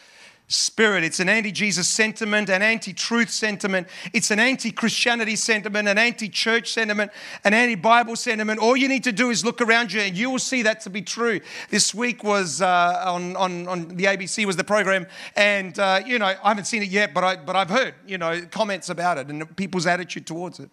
spirit. 0.48 1.04
It's 1.04 1.20
an 1.20 1.28
anti 1.28 1.52
Jesus 1.52 1.86
sentiment, 1.86 2.48
an 2.48 2.62
anti 2.62 2.92
truth 2.92 3.30
sentiment. 3.30 3.86
It's 4.12 4.30
an 4.30 4.40
anti 4.40 4.70
Christianity 4.70 5.36
sentiment, 5.36 5.86
an 5.86 5.98
anti 5.98 6.28
church 6.28 6.72
sentiment, 6.72 7.12
an 7.44 7.54
anti 7.54 7.74
Bible 7.74 8.16
sentiment. 8.16 8.58
All 8.58 8.76
you 8.76 8.88
need 8.88 9.04
to 9.04 9.12
do 9.12 9.30
is 9.30 9.44
look 9.44 9.60
around 9.60 9.92
you 9.92 10.00
and 10.00 10.16
you 10.16 10.30
will 10.30 10.38
see 10.38 10.62
that 10.62 10.80
to 10.80 10.90
be 10.90 11.02
true. 11.02 11.40
This 11.70 11.94
week 11.94 12.24
was 12.24 12.60
uh, 12.62 13.02
on, 13.06 13.36
on, 13.36 13.68
on 13.68 13.88
the 13.88 14.04
ABC 14.04 14.44
was 14.46 14.56
the 14.56 14.64
program, 14.64 15.06
and 15.36 15.78
uh, 15.78 16.00
you 16.04 16.18
know, 16.18 16.26
I 16.26 16.48
haven't 16.48 16.64
seen 16.64 16.82
it 16.82 16.88
yet, 16.88 17.12
but, 17.12 17.24
I, 17.24 17.36
but 17.36 17.54
I've 17.54 17.70
heard, 17.70 17.94
you 18.06 18.18
know, 18.18 18.42
comments 18.50 18.88
about 18.88 19.18
it 19.18 19.28
and 19.28 19.56
people's 19.56 19.86
attitude 19.86 20.26
towards 20.26 20.60
it. 20.60 20.70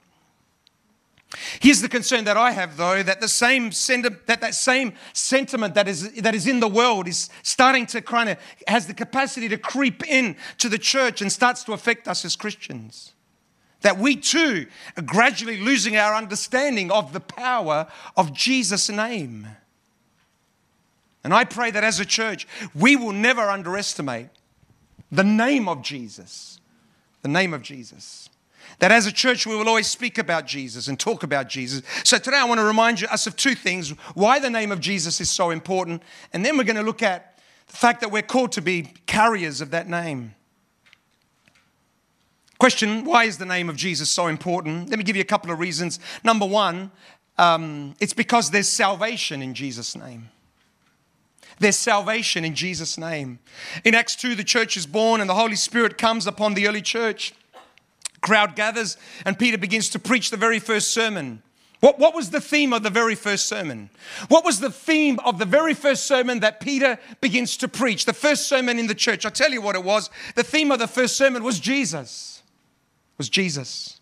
Here's 1.59 1.81
the 1.81 1.89
concern 1.89 2.25
that 2.25 2.37
I 2.37 2.51
have, 2.51 2.77
though, 2.77 3.03
that 3.03 3.21
the 3.21 3.27
same 3.27 3.69
that 3.69 4.25
that 4.27 4.55
same 4.55 4.93
sentiment 5.13 5.75
that 5.75 5.87
is 5.87 6.11
that 6.13 6.35
is 6.35 6.47
in 6.47 6.59
the 6.59 6.67
world 6.67 7.07
is 7.07 7.29
starting 7.43 7.85
to 7.87 8.01
kind 8.01 8.29
of 8.29 8.37
has 8.67 8.87
the 8.87 8.93
capacity 8.93 9.49
to 9.49 9.57
creep 9.57 10.05
in 10.07 10.35
to 10.59 10.69
the 10.69 10.77
church 10.77 11.21
and 11.21 11.31
starts 11.31 11.63
to 11.65 11.73
affect 11.73 12.07
us 12.07 12.25
as 12.25 12.35
Christians. 12.35 13.13
That 13.81 13.97
we 13.97 14.15
too 14.15 14.67
are 14.97 15.03
gradually 15.03 15.57
losing 15.57 15.95
our 15.95 16.15
understanding 16.15 16.91
of 16.91 17.13
the 17.13 17.19
power 17.19 17.87
of 18.17 18.33
Jesus' 18.33 18.89
name. 18.89 19.47
And 21.23 21.33
I 21.33 21.43
pray 21.43 21.71
that 21.71 21.83
as 21.83 21.99
a 21.99 22.05
church, 22.05 22.47
we 22.75 22.95
will 22.95 23.11
never 23.11 23.41
underestimate 23.41 24.29
the 25.11 25.23
name 25.23 25.67
of 25.67 25.81
Jesus. 25.81 26.59
The 27.21 27.27
name 27.27 27.53
of 27.53 27.63
Jesus. 27.63 28.29
That 28.79 28.91
as 28.91 29.05
a 29.05 29.11
church, 29.11 29.45
we 29.45 29.55
will 29.55 29.69
always 29.69 29.87
speak 29.87 30.17
about 30.17 30.45
Jesus 30.45 30.87
and 30.87 30.99
talk 30.99 31.23
about 31.23 31.49
Jesus. 31.49 31.81
So 32.03 32.17
today, 32.17 32.37
I 32.37 32.45
want 32.45 32.59
to 32.59 32.65
remind 32.65 33.01
you, 33.01 33.07
us 33.07 33.27
of 33.27 33.35
two 33.35 33.55
things 33.55 33.89
why 34.13 34.39
the 34.39 34.49
name 34.49 34.71
of 34.71 34.79
Jesus 34.79 35.21
is 35.21 35.31
so 35.31 35.49
important, 35.49 36.03
and 36.33 36.45
then 36.45 36.57
we're 36.57 36.63
going 36.63 36.75
to 36.75 36.83
look 36.83 37.03
at 37.03 37.37
the 37.67 37.77
fact 37.77 38.01
that 38.01 38.11
we're 38.11 38.21
called 38.21 38.51
to 38.53 38.61
be 38.61 38.93
carriers 39.05 39.61
of 39.61 39.71
that 39.71 39.87
name. 39.87 40.35
Question 42.57 43.05
Why 43.05 43.25
is 43.25 43.37
the 43.37 43.45
name 43.45 43.69
of 43.69 43.75
Jesus 43.75 44.09
so 44.09 44.27
important? 44.27 44.89
Let 44.89 44.97
me 44.97 45.03
give 45.03 45.15
you 45.15 45.21
a 45.21 45.25
couple 45.25 45.51
of 45.51 45.59
reasons. 45.59 45.99
Number 46.23 46.45
one, 46.45 46.91
um, 47.37 47.95
it's 47.99 48.13
because 48.13 48.51
there's 48.51 48.69
salvation 48.69 49.41
in 49.41 49.53
Jesus' 49.53 49.95
name. 49.95 50.29
There's 51.59 51.77
salvation 51.77 52.43
in 52.43 52.55
Jesus' 52.55 52.97
name. 52.97 53.39
In 53.83 53.95
Acts 53.95 54.15
2, 54.15 54.35
the 54.35 54.43
church 54.43 54.75
is 54.75 54.85
born 54.85 55.21
and 55.21 55.29
the 55.29 55.35
Holy 55.35 55.55
Spirit 55.55 55.97
comes 55.97 56.27
upon 56.27 56.53
the 56.53 56.67
early 56.67 56.81
church 56.81 57.33
crowd 58.25 58.55
gathers 58.55 58.97
and 59.23 59.39
Peter 59.39 59.57
begins 59.57 59.87
to 59.89 59.99
preach 59.99 60.31
the 60.31 60.37
very 60.37 60.59
first 60.59 60.91
sermon. 60.91 61.41
What, 61.79 61.99
what 61.99 62.15
was 62.15 62.31
the 62.31 62.41
theme 62.41 62.73
of 62.73 62.81
the 62.81 62.89
very 62.89 63.13
first 63.13 63.45
sermon? 63.45 63.91
What 64.27 64.43
was 64.43 64.59
the 64.59 64.71
theme 64.71 65.19
of 65.23 65.37
the 65.37 65.45
very 65.45 65.75
first 65.75 66.07
sermon 66.07 66.39
that 66.39 66.59
Peter 66.59 66.97
begins 67.21 67.55
to 67.57 67.67
preach? 67.67 68.05
The 68.05 68.13
first 68.13 68.47
sermon 68.47 68.79
in 68.79 68.87
the 68.87 68.95
church. 68.95 69.25
I'll 69.25 69.31
tell 69.31 69.51
you 69.51 69.61
what 69.61 69.75
it 69.75 69.83
was. 69.83 70.09
The 70.33 70.43
theme 70.43 70.71
of 70.71 70.79
the 70.79 70.87
first 70.87 71.15
sermon 71.15 71.43
was 71.43 71.59
Jesus. 71.59 72.41
Was 73.19 73.29
Jesus. 73.29 73.99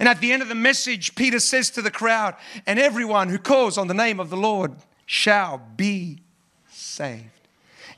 And 0.00 0.08
at 0.08 0.20
the 0.20 0.32
end 0.32 0.40
of 0.40 0.48
the 0.48 0.54
message, 0.54 1.14
Peter 1.14 1.38
says 1.38 1.68
to 1.70 1.82
the 1.82 1.90
crowd, 1.90 2.34
and 2.66 2.78
everyone 2.78 3.28
who 3.28 3.38
calls 3.38 3.76
on 3.76 3.88
the 3.88 3.94
name 3.94 4.18
of 4.18 4.30
the 4.30 4.36
Lord 4.36 4.72
shall 5.04 5.60
be 5.76 6.22
saved. 6.70 7.24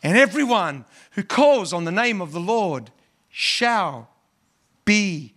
And 0.02 0.18
everyone 0.18 0.84
who 1.12 1.22
calls 1.22 1.72
on 1.72 1.84
the 1.84 1.92
name 1.92 2.20
of 2.20 2.32
the 2.32 2.40
Lord 2.40 2.90
shall 3.30 4.08
be 4.84 5.34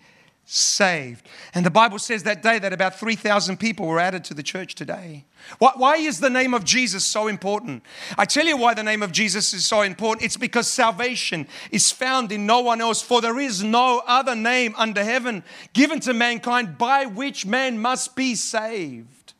saved. 0.51 1.27
And 1.53 1.65
the 1.65 1.71
Bible 1.71 1.97
says 1.97 2.23
that 2.23 2.43
day 2.43 2.59
that 2.59 2.73
about 2.73 2.99
3,000 2.99 3.57
people 3.57 3.87
were 3.87 3.99
added 3.99 4.25
to 4.25 4.33
the 4.33 4.43
church 4.43 4.75
today. 4.75 5.25
Why, 5.59 5.71
why, 5.75 5.95
is 5.95 6.19
the 6.19 6.29
name 6.29 6.53
of 6.53 6.65
Jesus 6.65 7.05
so 7.05 7.27
important? 7.27 7.83
I 8.17 8.25
tell 8.25 8.45
you 8.45 8.57
why 8.57 8.73
the 8.73 8.83
name 8.83 9.01
of 9.01 9.11
Jesus 9.11 9.53
is 9.53 9.65
so 9.65 9.81
important. 9.81 10.25
It's 10.25 10.37
because 10.37 10.67
salvation 10.67 11.47
is 11.71 11.91
found 11.91 12.31
in 12.31 12.45
no 12.45 12.59
one 12.59 12.81
else, 12.81 13.01
for 13.01 13.21
there 13.21 13.39
is 13.39 13.63
no 13.63 14.03
other 14.05 14.35
name 14.35 14.75
under 14.77 15.03
heaven 15.03 15.43
given 15.73 15.99
to 16.01 16.13
mankind 16.13 16.77
by 16.77 17.05
which 17.05 17.45
man 17.45 17.79
must 17.79 18.15
be 18.15 18.35
saved. 18.35 19.33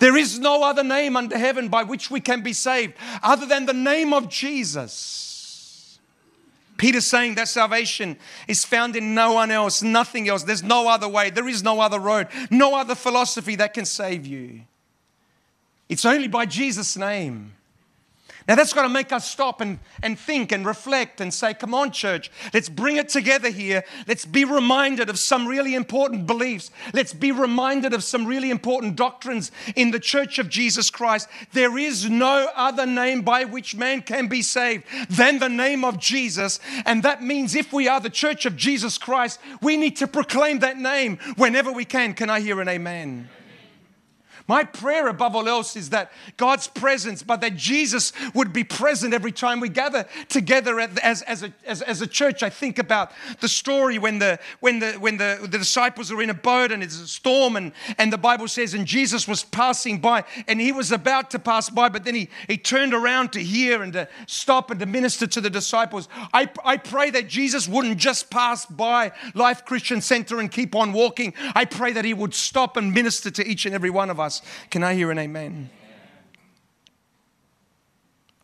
There 0.00 0.16
is 0.16 0.38
no 0.38 0.64
other 0.64 0.84
name 0.84 1.16
under 1.16 1.38
heaven 1.38 1.68
by 1.68 1.84
which 1.84 2.10
we 2.10 2.20
can 2.20 2.42
be 2.42 2.52
saved 2.52 2.94
other 3.22 3.46
than 3.46 3.66
the 3.66 3.72
name 3.72 4.12
of 4.12 4.28
Jesus. 4.28 5.31
Peter's 6.76 7.06
saying 7.06 7.36
that 7.36 7.48
salvation 7.48 8.16
is 8.48 8.64
found 8.64 8.96
in 8.96 9.14
no 9.14 9.34
one 9.34 9.50
else, 9.50 9.82
nothing 9.82 10.28
else. 10.28 10.42
There's 10.42 10.62
no 10.62 10.88
other 10.88 11.08
way. 11.08 11.30
There 11.30 11.48
is 11.48 11.62
no 11.62 11.80
other 11.80 12.00
road, 12.00 12.28
no 12.50 12.74
other 12.74 12.94
philosophy 12.94 13.56
that 13.56 13.74
can 13.74 13.84
save 13.84 14.26
you. 14.26 14.62
It's 15.88 16.04
only 16.04 16.28
by 16.28 16.46
Jesus' 16.46 16.96
name. 16.96 17.52
Now 18.48 18.54
that's 18.54 18.72
got 18.72 18.82
to 18.82 18.88
make 18.88 19.12
us 19.12 19.30
stop 19.30 19.60
and, 19.60 19.78
and 20.02 20.18
think 20.18 20.52
and 20.52 20.66
reflect 20.66 21.20
and 21.20 21.32
say, 21.32 21.54
come 21.54 21.74
on, 21.74 21.92
church, 21.92 22.30
let's 22.52 22.68
bring 22.68 22.96
it 22.96 23.08
together 23.08 23.50
here. 23.50 23.84
Let's 24.06 24.24
be 24.24 24.44
reminded 24.44 25.08
of 25.08 25.18
some 25.18 25.46
really 25.46 25.74
important 25.74 26.26
beliefs. 26.26 26.70
Let's 26.92 27.14
be 27.14 27.32
reminded 27.32 27.92
of 27.92 28.02
some 28.02 28.26
really 28.26 28.50
important 28.50 28.96
doctrines 28.96 29.52
in 29.76 29.90
the 29.90 30.00
church 30.00 30.38
of 30.38 30.48
Jesus 30.48 30.90
Christ. 30.90 31.28
There 31.52 31.78
is 31.78 32.10
no 32.10 32.48
other 32.54 32.86
name 32.86 33.22
by 33.22 33.44
which 33.44 33.76
man 33.76 34.02
can 34.02 34.26
be 34.26 34.42
saved 34.42 34.84
than 35.08 35.38
the 35.38 35.48
name 35.48 35.84
of 35.84 35.98
Jesus. 35.98 36.58
And 36.84 37.02
that 37.02 37.22
means 37.22 37.54
if 37.54 37.72
we 37.72 37.88
are 37.88 38.00
the 38.00 38.10
church 38.10 38.46
of 38.46 38.56
Jesus 38.56 38.98
Christ, 38.98 39.40
we 39.60 39.76
need 39.76 39.96
to 39.98 40.06
proclaim 40.06 40.60
that 40.60 40.78
name 40.78 41.18
whenever 41.36 41.72
we 41.72 41.84
can. 41.84 42.14
Can 42.14 42.30
I 42.30 42.40
hear 42.40 42.60
an 42.60 42.68
amen? 42.68 43.28
My 44.48 44.64
prayer 44.64 45.08
above 45.08 45.36
all 45.36 45.48
else 45.48 45.76
is 45.76 45.90
that 45.90 46.10
God's 46.36 46.66
presence, 46.66 47.22
but 47.22 47.40
that 47.40 47.56
Jesus 47.56 48.12
would 48.34 48.52
be 48.52 48.64
present 48.64 49.14
every 49.14 49.32
time 49.32 49.60
we 49.60 49.68
gather 49.68 50.06
together 50.28 50.80
as, 50.80 51.22
as, 51.22 51.42
a, 51.42 51.52
as, 51.64 51.82
as 51.82 52.00
a 52.00 52.06
church. 52.06 52.42
I 52.42 52.50
think 52.50 52.78
about 52.78 53.12
the 53.40 53.48
story 53.48 53.98
when, 53.98 54.18
the, 54.18 54.38
when, 54.60 54.80
the, 54.80 54.92
when 54.94 55.16
the, 55.16 55.38
the 55.42 55.58
disciples 55.58 56.10
are 56.10 56.20
in 56.22 56.30
a 56.30 56.34
boat 56.34 56.72
and 56.72 56.82
it's 56.82 57.00
a 57.00 57.06
storm, 57.06 57.56
and, 57.56 57.72
and 57.98 58.12
the 58.12 58.18
Bible 58.18 58.48
says, 58.48 58.74
and 58.74 58.86
Jesus 58.86 59.28
was 59.28 59.44
passing 59.44 59.98
by, 60.00 60.24
and 60.48 60.60
he 60.60 60.72
was 60.72 60.90
about 60.90 61.30
to 61.30 61.38
pass 61.38 61.70
by, 61.70 61.88
but 61.88 62.04
then 62.04 62.14
he, 62.14 62.28
he 62.48 62.56
turned 62.56 62.94
around 62.94 63.32
to 63.32 63.42
hear 63.42 63.82
and 63.82 63.92
to 63.92 64.08
stop 64.26 64.70
and 64.70 64.80
to 64.80 64.86
minister 64.86 65.26
to 65.26 65.40
the 65.40 65.50
disciples. 65.50 66.08
I, 66.32 66.50
I 66.64 66.76
pray 66.78 67.10
that 67.10 67.28
Jesus 67.28 67.68
wouldn't 67.68 67.98
just 67.98 68.30
pass 68.30 68.66
by 68.66 69.12
Life 69.34 69.64
Christian 69.64 70.00
Center 70.00 70.40
and 70.40 70.50
keep 70.50 70.74
on 70.74 70.92
walking. 70.92 71.34
I 71.54 71.64
pray 71.64 71.92
that 71.92 72.04
he 72.04 72.14
would 72.14 72.34
stop 72.34 72.76
and 72.76 72.92
minister 72.92 73.30
to 73.30 73.46
each 73.46 73.66
and 73.66 73.74
every 73.74 73.90
one 73.90 74.10
of 74.10 74.18
us 74.18 74.31
us. 74.32 74.42
Can 74.70 74.82
I 74.82 74.94
hear 74.94 75.10
an 75.10 75.18
amen? 75.18 75.70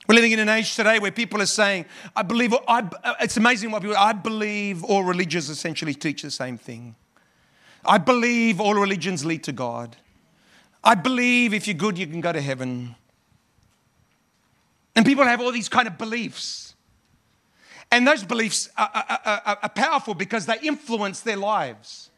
We're 0.09 0.15
living 0.15 0.33
in 0.33 0.39
an 0.39 0.49
age 0.49 0.75
today 0.75 0.99
where 0.99 1.11
people 1.11 1.43
are 1.43 1.47
saying, 1.47 1.85
I 2.17 2.23
believe, 2.23 2.55
I, 2.67 2.89
uh, 3.05 3.15
it's 3.21 3.37
amazing 3.37 3.71
what 3.71 3.83
people, 3.83 3.97
I 3.97 4.15
believe 4.15 4.83
all 4.83 5.05
religions 5.05 5.51
essentially 5.51 5.95
teach 5.95 6.23
the 6.23 6.31
same 6.31 6.57
thing. 6.57 6.95
I 7.85 7.99
believe 7.99 8.61
all 8.61 8.75
religions 8.75 9.25
lead 9.25 9.45
to 9.45 9.53
God. 9.53 9.97
I 10.83 10.95
believe 10.95 11.53
if 11.53 11.67
you're 11.67 11.75
good, 11.75 11.99
you 11.99 12.07
can 12.07 12.23
go 12.23 12.33
to 12.33 12.41
heaven. 12.41 12.95
And 14.97 15.05
people 15.05 15.25
have 15.25 15.41
all 15.41 15.53
these 15.53 15.69
kind 15.69 15.87
of 15.87 15.99
beliefs. 15.99 16.75
And 17.91 18.07
those 18.07 18.25
beliefs 18.25 18.71
are, 18.79 18.91
are, 18.95 19.21
are, 19.25 19.59
are 19.63 19.69
powerful 19.69 20.15
because 20.15 20.47
they 20.47 20.59
influence 20.63 21.21
their 21.21 21.37
lives. 21.37 22.11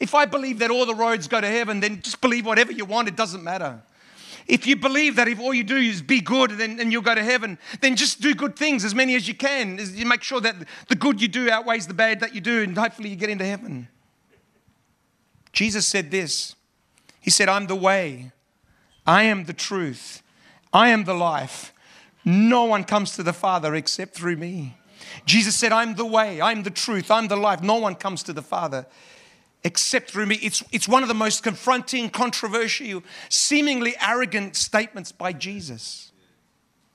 If 0.00 0.14
I 0.14 0.26
believe 0.26 0.60
that 0.60 0.70
all 0.70 0.86
the 0.86 0.94
roads 0.94 1.26
go 1.26 1.40
to 1.40 1.46
heaven, 1.46 1.80
then 1.80 2.00
just 2.02 2.20
believe 2.20 2.46
whatever 2.46 2.72
you 2.72 2.84
want, 2.84 3.08
it 3.08 3.16
doesn't 3.16 3.42
matter. 3.42 3.82
If 4.46 4.66
you 4.66 4.76
believe 4.76 5.16
that 5.16 5.28
if 5.28 5.38
all 5.40 5.52
you 5.52 5.64
do 5.64 5.76
is 5.76 6.00
be 6.00 6.20
good 6.20 6.52
then, 6.52 6.80
and 6.80 6.90
you'll 6.90 7.02
go 7.02 7.14
to 7.14 7.22
heaven, 7.22 7.58
then 7.82 7.96
just 7.96 8.20
do 8.22 8.34
good 8.34 8.56
things, 8.56 8.84
as 8.84 8.94
many 8.94 9.14
as 9.14 9.28
you 9.28 9.34
can. 9.34 9.78
You 9.94 10.06
make 10.06 10.22
sure 10.22 10.40
that 10.40 10.56
the 10.88 10.94
good 10.94 11.20
you 11.20 11.28
do 11.28 11.50
outweighs 11.50 11.86
the 11.86 11.94
bad 11.94 12.20
that 12.20 12.34
you 12.34 12.40
do, 12.40 12.62
and 12.62 12.76
hopefully 12.76 13.10
you 13.10 13.16
get 13.16 13.28
into 13.28 13.44
heaven. 13.44 13.88
Jesus 15.52 15.86
said 15.86 16.10
this 16.10 16.54
He 17.20 17.30
said, 17.30 17.48
I'm 17.48 17.66
the 17.66 17.76
way, 17.76 18.32
I 19.06 19.24
am 19.24 19.44
the 19.44 19.52
truth, 19.52 20.22
I 20.72 20.88
am 20.88 21.04
the 21.04 21.14
life. 21.14 21.74
No 22.24 22.64
one 22.64 22.84
comes 22.84 23.16
to 23.16 23.22
the 23.22 23.32
Father 23.32 23.74
except 23.74 24.14
through 24.14 24.36
me. 24.36 24.76
Jesus 25.24 25.56
said, 25.56 25.72
I'm 25.72 25.94
the 25.94 26.04
way, 26.04 26.40
I'm 26.40 26.62
the 26.62 26.70
truth, 26.70 27.10
I'm 27.10 27.28
the 27.28 27.36
life. 27.36 27.62
No 27.62 27.76
one 27.76 27.94
comes 27.94 28.22
to 28.24 28.32
the 28.32 28.42
Father 28.42 28.86
except 29.64 30.10
through 30.10 30.26
me. 30.26 30.36
It's, 30.36 30.62
it's 30.72 30.88
one 30.88 31.02
of 31.02 31.08
the 31.08 31.14
most 31.14 31.42
confronting, 31.42 32.10
controversial, 32.10 33.02
seemingly 33.28 33.94
arrogant 34.00 34.56
statements 34.56 35.12
by 35.12 35.32
Jesus. 35.32 36.12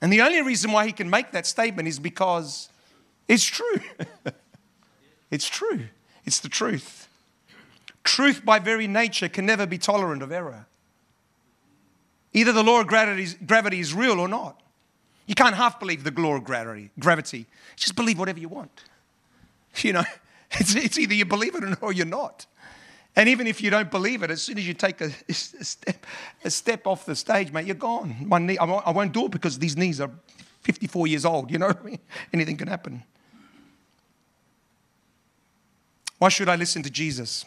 And 0.01 0.11
the 0.11 0.21
only 0.21 0.41
reason 0.41 0.71
why 0.71 0.85
he 0.85 0.91
can 0.91 1.09
make 1.09 1.31
that 1.31 1.45
statement 1.45 1.87
is 1.87 1.99
because 1.99 2.69
it's 3.27 3.45
true. 3.45 3.79
it's 5.31 5.47
true. 5.47 5.87
It's 6.25 6.39
the 6.39 6.49
truth. 6.49 7.07
Truth, 8.03 8.43
by 8.43 8.59
very 8.59 8.87
nature, 8.87 9.29
can 9.29 9.45
never 9.45 9.65
be 9.65 9.77
tolerant 9.77 10.21
of 10.21 10.31
error. 10.31 10.65
Either 12.33 12.51
the 12.51 12.63
law 12.63 12.81
of 12.81 12.87
gravity 12.87 13.27
gravity 13.45 13.79
is 13.79 13.93
real 13.93 14.19
or 14.19 14.27
not. 14.27 14.59
You 15.25 15.35
can't 15.35 15.55
half 15.55 15.79
believe 15.79 16.03
the 16.03 16.11
law 16.11 16.35
of 16.35 16.43
gravity. 16.43 16.89
Gravity. 16.99 17.45
Just 17.75 17.95
believe 17.95 18.19
whatever 18.19 18.39
you 18.39 18.49
want. 18.49 18.83
You 19.77 19.91
know, 19.93 20.03
it's, 20.51 20.75
it's 20.75 20.99
either 20.99 21.15
you 21.15 21.25
believe 21.25 21.55
it 21.55 21.63
or 21.81 21.91
you're 21.91 22.05
not. 22.05 22.45
And 23.15 23.29
even 23.29 23.45
if 23.45 23.61
you 23.61 23.69
don't 23.69 23.91
believe 23.91 24.23
it, 24.23 24.31
as 24.31 24.41
soon 24.41 24.57
as 24.57 24.67
you 24.67 24.73
take 24.73 24.99
a, 25.01 25.11
a, 25.29 25.33
step, 25.33 26.05
a 26.43 26.49
step 26.49 26.87
off 26.87 27.05
the 27.05 27.15
stage, 27.15 27.51
mate, 27.51 27.65
you're 27.65 27.75
gone. 27.75 28.15
My 28.21 28.39
knee, 28.39 28.57
I, 28.57 28.91
won't, 28.91 29.13
do 29.13 29.25
it 29.25 29.31
because 29.31 29.59
these 29.59 29.77
knees 29.77 30.01
are 30.01 30.09
54 30.61 31.07
years 31.07 31.25
old. 31.25 31.51
You 31.51 31.59
know 31.59 31.67
what 31.67 31.81
I 31.81 31.85
mean? 31.85 31.99
Anything 32.33 32.57
can 32.57 32.67
happen. 32.67 33.03
Why 36.17 36.29
should 36.29 36.49
I 36.49 36.55
listen 36.55 36.81
to 36.83 36.89
Jesus? 36.89 37.45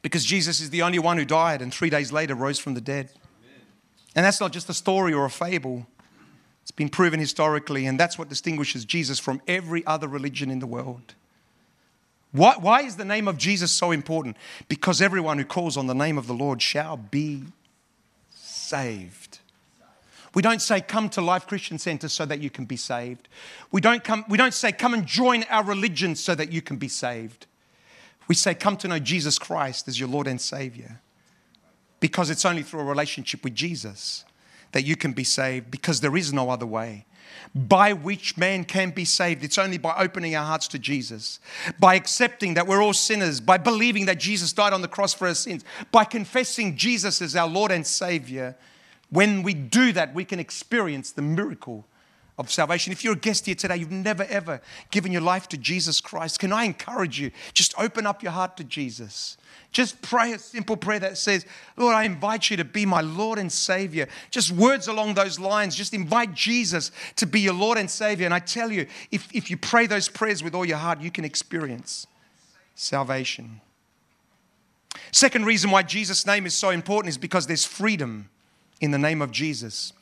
Because 0.00 0.24
Jesus 0.24 0.60
is 0.60 0.70
the 0.70 0.82
only 0.82 0.98
one 0.98 1.18
who 1.18 1.24
died 1.24 1.60
and 1.60 1.72
three 1.72 1.90
days 1.90 2.12
later 2.12 2.34
rose 2.34 2.58
from 2.58 2.74
the 2.74 2.80
dead. 2.80 3.10
And 4.14 4.24
that's 4.24 4.40
not 4.40 4.52
just 4.52 4.68
a 4.68 4.74
story 4.74 5.12
or 5.12 5.24
a 5.24 5.30
fable. 5.30 5.86
It's 6.62 6.70
been 6.70 6.88
proven 6.88 7.18
historically, 7.18 7.86
and 7.86 7.98
that's 7.98 8.18
what 8.18 8.28
distinguishes 8.28 8.84
Jesus 8.84 9.18
from 9.18 9.40
every 9.48 9.84
other 9.86 10.06
religion 10.06 10.50
in 10.50 10.58
the 10.58 10.66
world. 10.66 11.14
Why, 12.32 12.56
why 12.58 12.82
is 12.82 12.96
the 12.96 13.04
name 13.04 13.28
of 13.28 13.36
Jesus 13.36 13.70
so 13.70 13.90
important? 13.90 14.36
Because 14.68 15.02
everyone 15.02 15.38
who 15.38 15.44
calls 15.44 15.76
on 15.76 15.86
the 15.86 15.94
name 15.94 16.16
of 16.16 16.26
the 16.26 16.32
Lord 16.32 16.62
shall 16.62 16.96
be 16.96 17.44
saved. 18.30 19.38
We 20.34 20.40
don't 20.40 20.62
say, 20.62 20.80
come 20.80 21.10
to 21.10 21.20
Life 21.20 21.46
Christian 21.46 21.78
Center 21.78 22.08
so 22.08 22.24
that 22.24 22.40
you 22.40 22.48
can 22.48 22.64
be 22.64 22.76
saved. 22.76 23.28
We 23.70 23.82
don't, 23.82 24.02
come, 24.02 24.24
we 24.30 24.38
don't 24.38 24.54
say, 24.54 24.72
come 24.72 24.94
and 24.94 25.04
join 25.04 25.44
our 25.50 25.62
religion 25.62 26.16
so 26.16 26.34
that 26.34 26.50
you 26.50 26.62
can 26.62 26.78
be 26.78 26.88
saved. 26.88 27.46
We 28.28 28.34
say, 28.34 28.54
come 28.54 28.78
to 28.78 28.88
know 28.88 28.98
Jesus 28.98 29.38
Christ 29.38 29.88
as 29.88 30.00
your 30.00 30.08
Lord 30.08 30.26
and 30.26 30.40
Savior. 30.40 31.00
Because 32.00 32.30
it's 32.30 32.46
only 32.46 32.62
through 32.62 32.80
a 32.80 32.84
relationship 32.84 33.44
with 33.44 33.54
Jesus 33.54 34.24
that 34.72 34.84
you 34.84 34.96
can 34.96 35.12
be 35.12 35.24
saved, 35.24 35.70
because 35.70 36.00
there 36.00 36.16
is 36.16 36.32
no 36.32 36.48
other 36.48 36.64
way 36.64 37.04
by 37.54 37.92
which 37.92 38.36
man 38.36 38.64
can 38.64 38.90
be 38.90 39.04
saved. 39.04 39.44
It's 39.44 39.58
only 39.58 39.78
by 39.78 39.94
opening 39.96 40.34
our 40.34 40.44
hearts 40.44 40.68
to 40.68 40.78
Jesus, 40.78 41.40
by 41.78 41.94
accepting 41.94 42.54
that 42.54 42.66
we're 42.66 42.82
all 42.82 42.92
sinners, 42.92 43.40
by 43.40 43.58
believing 43.58 44.06
that 44.06 44.18
Jesus 44.18 44.52
died 44.52 44.72
on 44.72 44.82
the 44.82 44.88
cross 44.88 45.14
for 45.14 45.28
our 45.28 45.34
sins, 45.34 45.64
by 45.90 46.04
confessing 46.04 46.76
Jesus 46.76 47.20
as 47.22 47.36
our 47.36 47.48
Lord 47.48 47.70
and 47.70 47.86
Savior. 47.86 48.56
When 49.10 49.42
we 49.42 49.54
do 49.54 49.92
that, 49.92 50.14
we 50.14 50.24
can 50.24 50.40
experience 50.40 51.12
the 51.12 51.22
miracle 51.22 51.86
of 52.38 52.50
salvation. 52.50 52.92
If 52.92 53.04
you're 53.04 53.12
a 53.12 53.16
guest 53.16 53.46
here 53.46 53.54
today, 53.54 53.76
you've 53.76 53.90
never 53.90 54.24
ever 54.24 54.60
given 54.90 55.12
your 55.12 55.20
life 55.20 55.48
to 55.48 55.56
Jesus 55.56 56.00
Christ, 56.00 56.38
can 56.38 56.52
I 56.52 56.64
encourage 56.64 57.20
you? 57.20 57.30
Just 57.52 57.74
open 57.78 58.06
up 58.06 58.22
your 58.22 58.32
heart 58.32 58.56
to 58.56 58.64
Jesus. 58.64 59.36
Just 59.70 60.02
pray 60.02 60.32
a 60.32 60.38
simple 60.38 60.76
prayer 60.76 61.00
that 61.00 61.16
says, 61.16 61.46
Lord, 61.76 61.94
I 61.94 62.04
invite 62.04 62.50
you 62.50 62.58
to 62.58 62.64
be 62.64 62.84
my 62.84 63.00
Lord 63.00 63.38
and 63.38 63.50
Savior. 63.50 64.06
Just 64.30 64.50
words 64.50 64.86
along 64.86 65.14
those 65.14 65.38
lines. 65.38 65.74
Just 65.74 65.94
invite 65.94 66.34
Jesus 66.34 66.90
to 67.16 67.26
be 67.26 67.40
your 67.40 67.54
Lord 67.54 67.78
and 67.78 67.90
Savior. 67.90 68.26
And 68.26 68.34
I 68.34 68.38
tell 68.38 68.70
you, 68.70 68.86
if, 69.10 69.34
if 69.34 69.50
you 69.50 69.56
pray 69.56 69.86
those 69.86 70.08
prayers 70.08 70.42
with 70.42 70.54
all 70.54 70.66
your 70.66 70.76
heart, 70.76 71.00
you 71.00 71.10
can 71.10 71.24
experience 71.24 72.06
salvation. 72.74 73.62
Second 75.10 75.46
reason 75.46 75.70
why 75.70 75.82
Jesus' 75.82 76.26
name 76.26 76.44
is 76.44 76.54
so 76.54 76.68
important 76.68 77.08
is 77.08 77.18
because 77.18 77.46
there's 77.46 77.64
freedom 77.64 78.28
in 78.82 78.90
the 78.90 78.98
name 78.98 79.22
of 79.22 79.30
Jesus. 79.30 79.92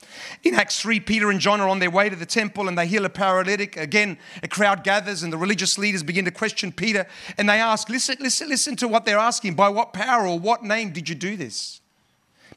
In 0.43 0.55
Acts 0.55 0.81
3, 0.81 1.01
Peter 1.01 1.31
and 1.31 1.39
John 1.39 1.61
are 1.61 1.69
on 1.69 1.79
their 1.79 1.91
way 1.91 2.09
to 2.09 2.17
the 2.17 2.27
temple 2.27 2.67
and 2.67 2.77
they 2.77 2.87
heal 2.87 3.05
a 3.05 3.11
paralytic. 3.11 3.77
Again, 3.77 4.19
a 4.43 4.49
crowd 4.49 4.83
gathers 4.83 5.23
and 5.23 5.31
the 5.31 5.37
religious 5.37 5.77
leaders 5.79 6.03
begin 6.03 6.25
to 6.25 6.31
question 6.31 6.73
Peter 6.73 7.07
and 7.37 7.49
they 7.49 7.61
ask, 7.61 7.91
listen, 7.91 8.17
listen, 8.19 8.49
listen 8.49 8.77
to 8.77 8.89
what 8.89 9.05
they're 9.05 9.19
asking. 9.19 9.55
By 9.55 9.69
what 9.69 9.93
power 9.93 10.27
or 10.27 10.39
what 10.39 10.65
name 10.65 10.93
did 10.93 11.09
you 11.11 11.15
do 11.15 11.37
this? 11.37 11.83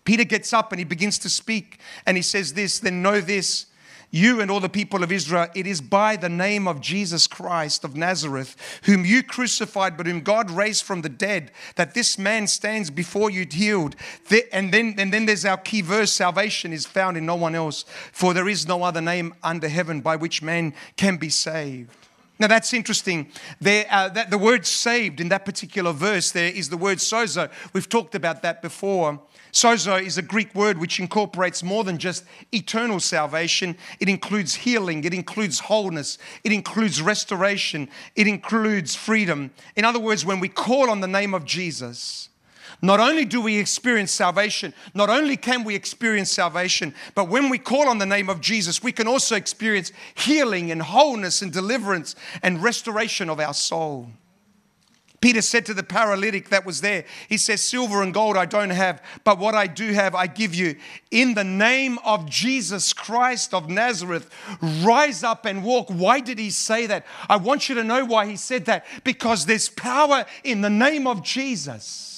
Peter 0.06 0.24
gets 0.24 0.54
up 0.54 0.72
and 0.72 0.80
he 0.80 0.86
begins 0.86 1.20
to 1.20 1.30
speak 1.30 1.80
and 2.06 2.16
he 2.16 2.24
says 2.24 2.54
this, 2.54 2.80
then 2.80 3.02
know 3.02 3.20
this 3.20 3.68
you 4.14 4.40
and 4.40 4.52
all 4.52 4.60
the 4.60 4.70
people 4.70 5.04
of 5.04 5.12
Israel, 5.12 5.48
it 5.56 5.66
is 5.66 5.82
by 5.82 6.16
the 6.16 6.30
name 6.30 6.68
of 6.68 6.80
Jesus 6.80 7.26
Christ 7.26 7.84
of 7.84 7.96
Nazareth, 7.96 8.56
whom 8.84 9.04
you 9.06 9.24
crucified, 9.24 9.98
but 9.98 10.06
whom 10.06 10.22
God 10.22 10.52
raised 10.52 10.84
from 10.84 11.02
the 11.02 11.10
dead, 11.10 11.52
that 11.78 11.96
this 11.96 12.20
man 12.20 12.46
stands 12.46 12.92
before 12.92 13.32
you 13.32 13.48
healed. 13.50 13.96
And 14.52 14.72
then, 14.72 14.94
and 15.00 15.12
then 15.12 15.26
there's 15.26 15.46
our 15.46 15.58
key 15.58 15.82
verse 15.82 16.14
salvation 16.14 16.72
is 16.72 16.86
found 16.86 17.18
in 17.18 17.26
no 17.26 17.36
one 17.36 17.56
else, 17.56 17.86
for 18.12 18.36
there 18.36 18.48
is 18.48 18.68
no 18.68 18.84
other 18.84 19.02
name 19.02 19.34
under 19.42 19.68
heaven 19.68 20.00
by 20.02 20.16
which 20.16 20.44
man 20.44 20.76
can 20.96 21.18
be 21.18 21.30
saved. 21.30 21.90
Now 22.44 22.48
that's 22.48 22.74
interesting. 22.74 23.30
There, 23.62 23.86
uh, 23.90 24.10
that 24.10 24.30
the 24.30 24.38
word 24.38 24.66
saved 24.66 25.22
in 25.22 25.30
that 25.30 25.46
particular 25.46 25.94
verse 25.94 26.32
there 26.32 26.52
is 26.52 26.68
the 26.68 26.76
word 26.76 26.98
sozo. 26.98 27.50
We've 27.72 27.88
talked 27.88 28.16
about 28.16 28.42
that 28.42 28.62
before. 28.62 29.22
Sozo 29.54 30.06
is 30.06 30.18
a 30.18 30.22
Greek 30.22 30.54
word 30.54 30.78
which 30.78 31.00
incorporates 31.00 31.64
more 31.64 31.86
than 31.86 31.98
just 31.98 32.26
eternal 32.52 33.00
salvation. 33.00 33.78
It 34.02 34.10
includes 34.10 34.56
healing, 34.56 35.06
it 35.06 35.14
includes 35.14 35.62
wholeness, 35.62 36.18
it 36.44 36.52
includes 36.52 37.02
restoration, 37.02 37.88
it 38.18 38.28
includes 38.28 38.94
freedom. 38.94 39.52
In 39.78 39.86
other 39.86 40.00
words, 40.02 40.26
when 40.26 40.42
we 40.42 40.50
call 40.50 40.90
on 40.90 41.00
the 41.00 41.08
name 41.08 41.34
of 41.34 41.46
Jesus, 41.46 42.28
not 42.84 43.00
only 43.00 43.24
do 43.24 43.40
we 43.40 43.58
experience 43.58 44.12
salvation, 44.12 44.74
not 44.94 45.10
only 45.10 45.38
can 45.38 45.64
we 45.64 45.74
experience 45.74 46.30
salvation, 46.30 46.94
but 47.16 47.30
when 47.30 47.48
we 47.48 47.58
call 47.58 47.88
on 47.88 47.98
the 47.98 48.06
name 48.06 48.30
of 48.30 48.42
Jesus, 48.42 48.84
we 48.84 48.92
can 48.92 49.08
also 49.08 49.38
experience 49.38 49.94
healing 50.16 50.70
and 50.70 50.82
wholeness 50.82 51.42
and 51.42 51.54
deliverance 51.54 52.14
and 52.44 52.62
restoration 52.62 53.30
of 53.30 53.40
our 53.40 53.54
soul. 53.54 54.10
Peter 55.22 55.42
said 55.42 55.66
to 55.66 55.74
the 55.74 55.82
paralytic 55.82 56.50
that 56.50 56.66
was 56.66 56.82
there, 56.82 57.06
he 57.30 57.38
says, 57.38 57.64
Silver 57.64 58.04
and 58.04 58.14
gold 58.14 58.36
I 58.36 58.46
don't 58.46 58.72
have, 58.72 59.02
but 59.24 59.40
what 59.40 59.56
I 59.56 59.68
do 59.68 59.94
have 59.94 60.14
I 60.14 60.28
give 60.28 60.54
you. 60.54 60.76
In 61.10 61.36
the 61.36 61.46
name 61.46 61.98
of 62.04 62.30
Jesus 62.30 62.92
Christ 62.92 63.54
of 63.54 63.70
Nazareth, 63.70 64.30
rise 64.84 65.24
up 65.24 65.46
and 65.46 65.64
walk. 65.64 65.88
Why 65.88 66.20
did 66.20 66.38
he 66.38 66.50
say 66.50 66.88
that? 66.88 67.06
I 67.30 67.38
want 67.38 67.70
you 67.70 67.76
to 67.76 67.84
know 67.86 68.04
why 68.04 68.26
he 68.28 68.36
said 68.36 68.66
that. 68.66 68.86
Because 69.06 69.46
there's 69.46 69.70
power 69.70 70.26
in 70.44 70.60
the 70.60 70.70
name 70.70 71.08
of 71.08 71.24
Jesus. 71.24 72.13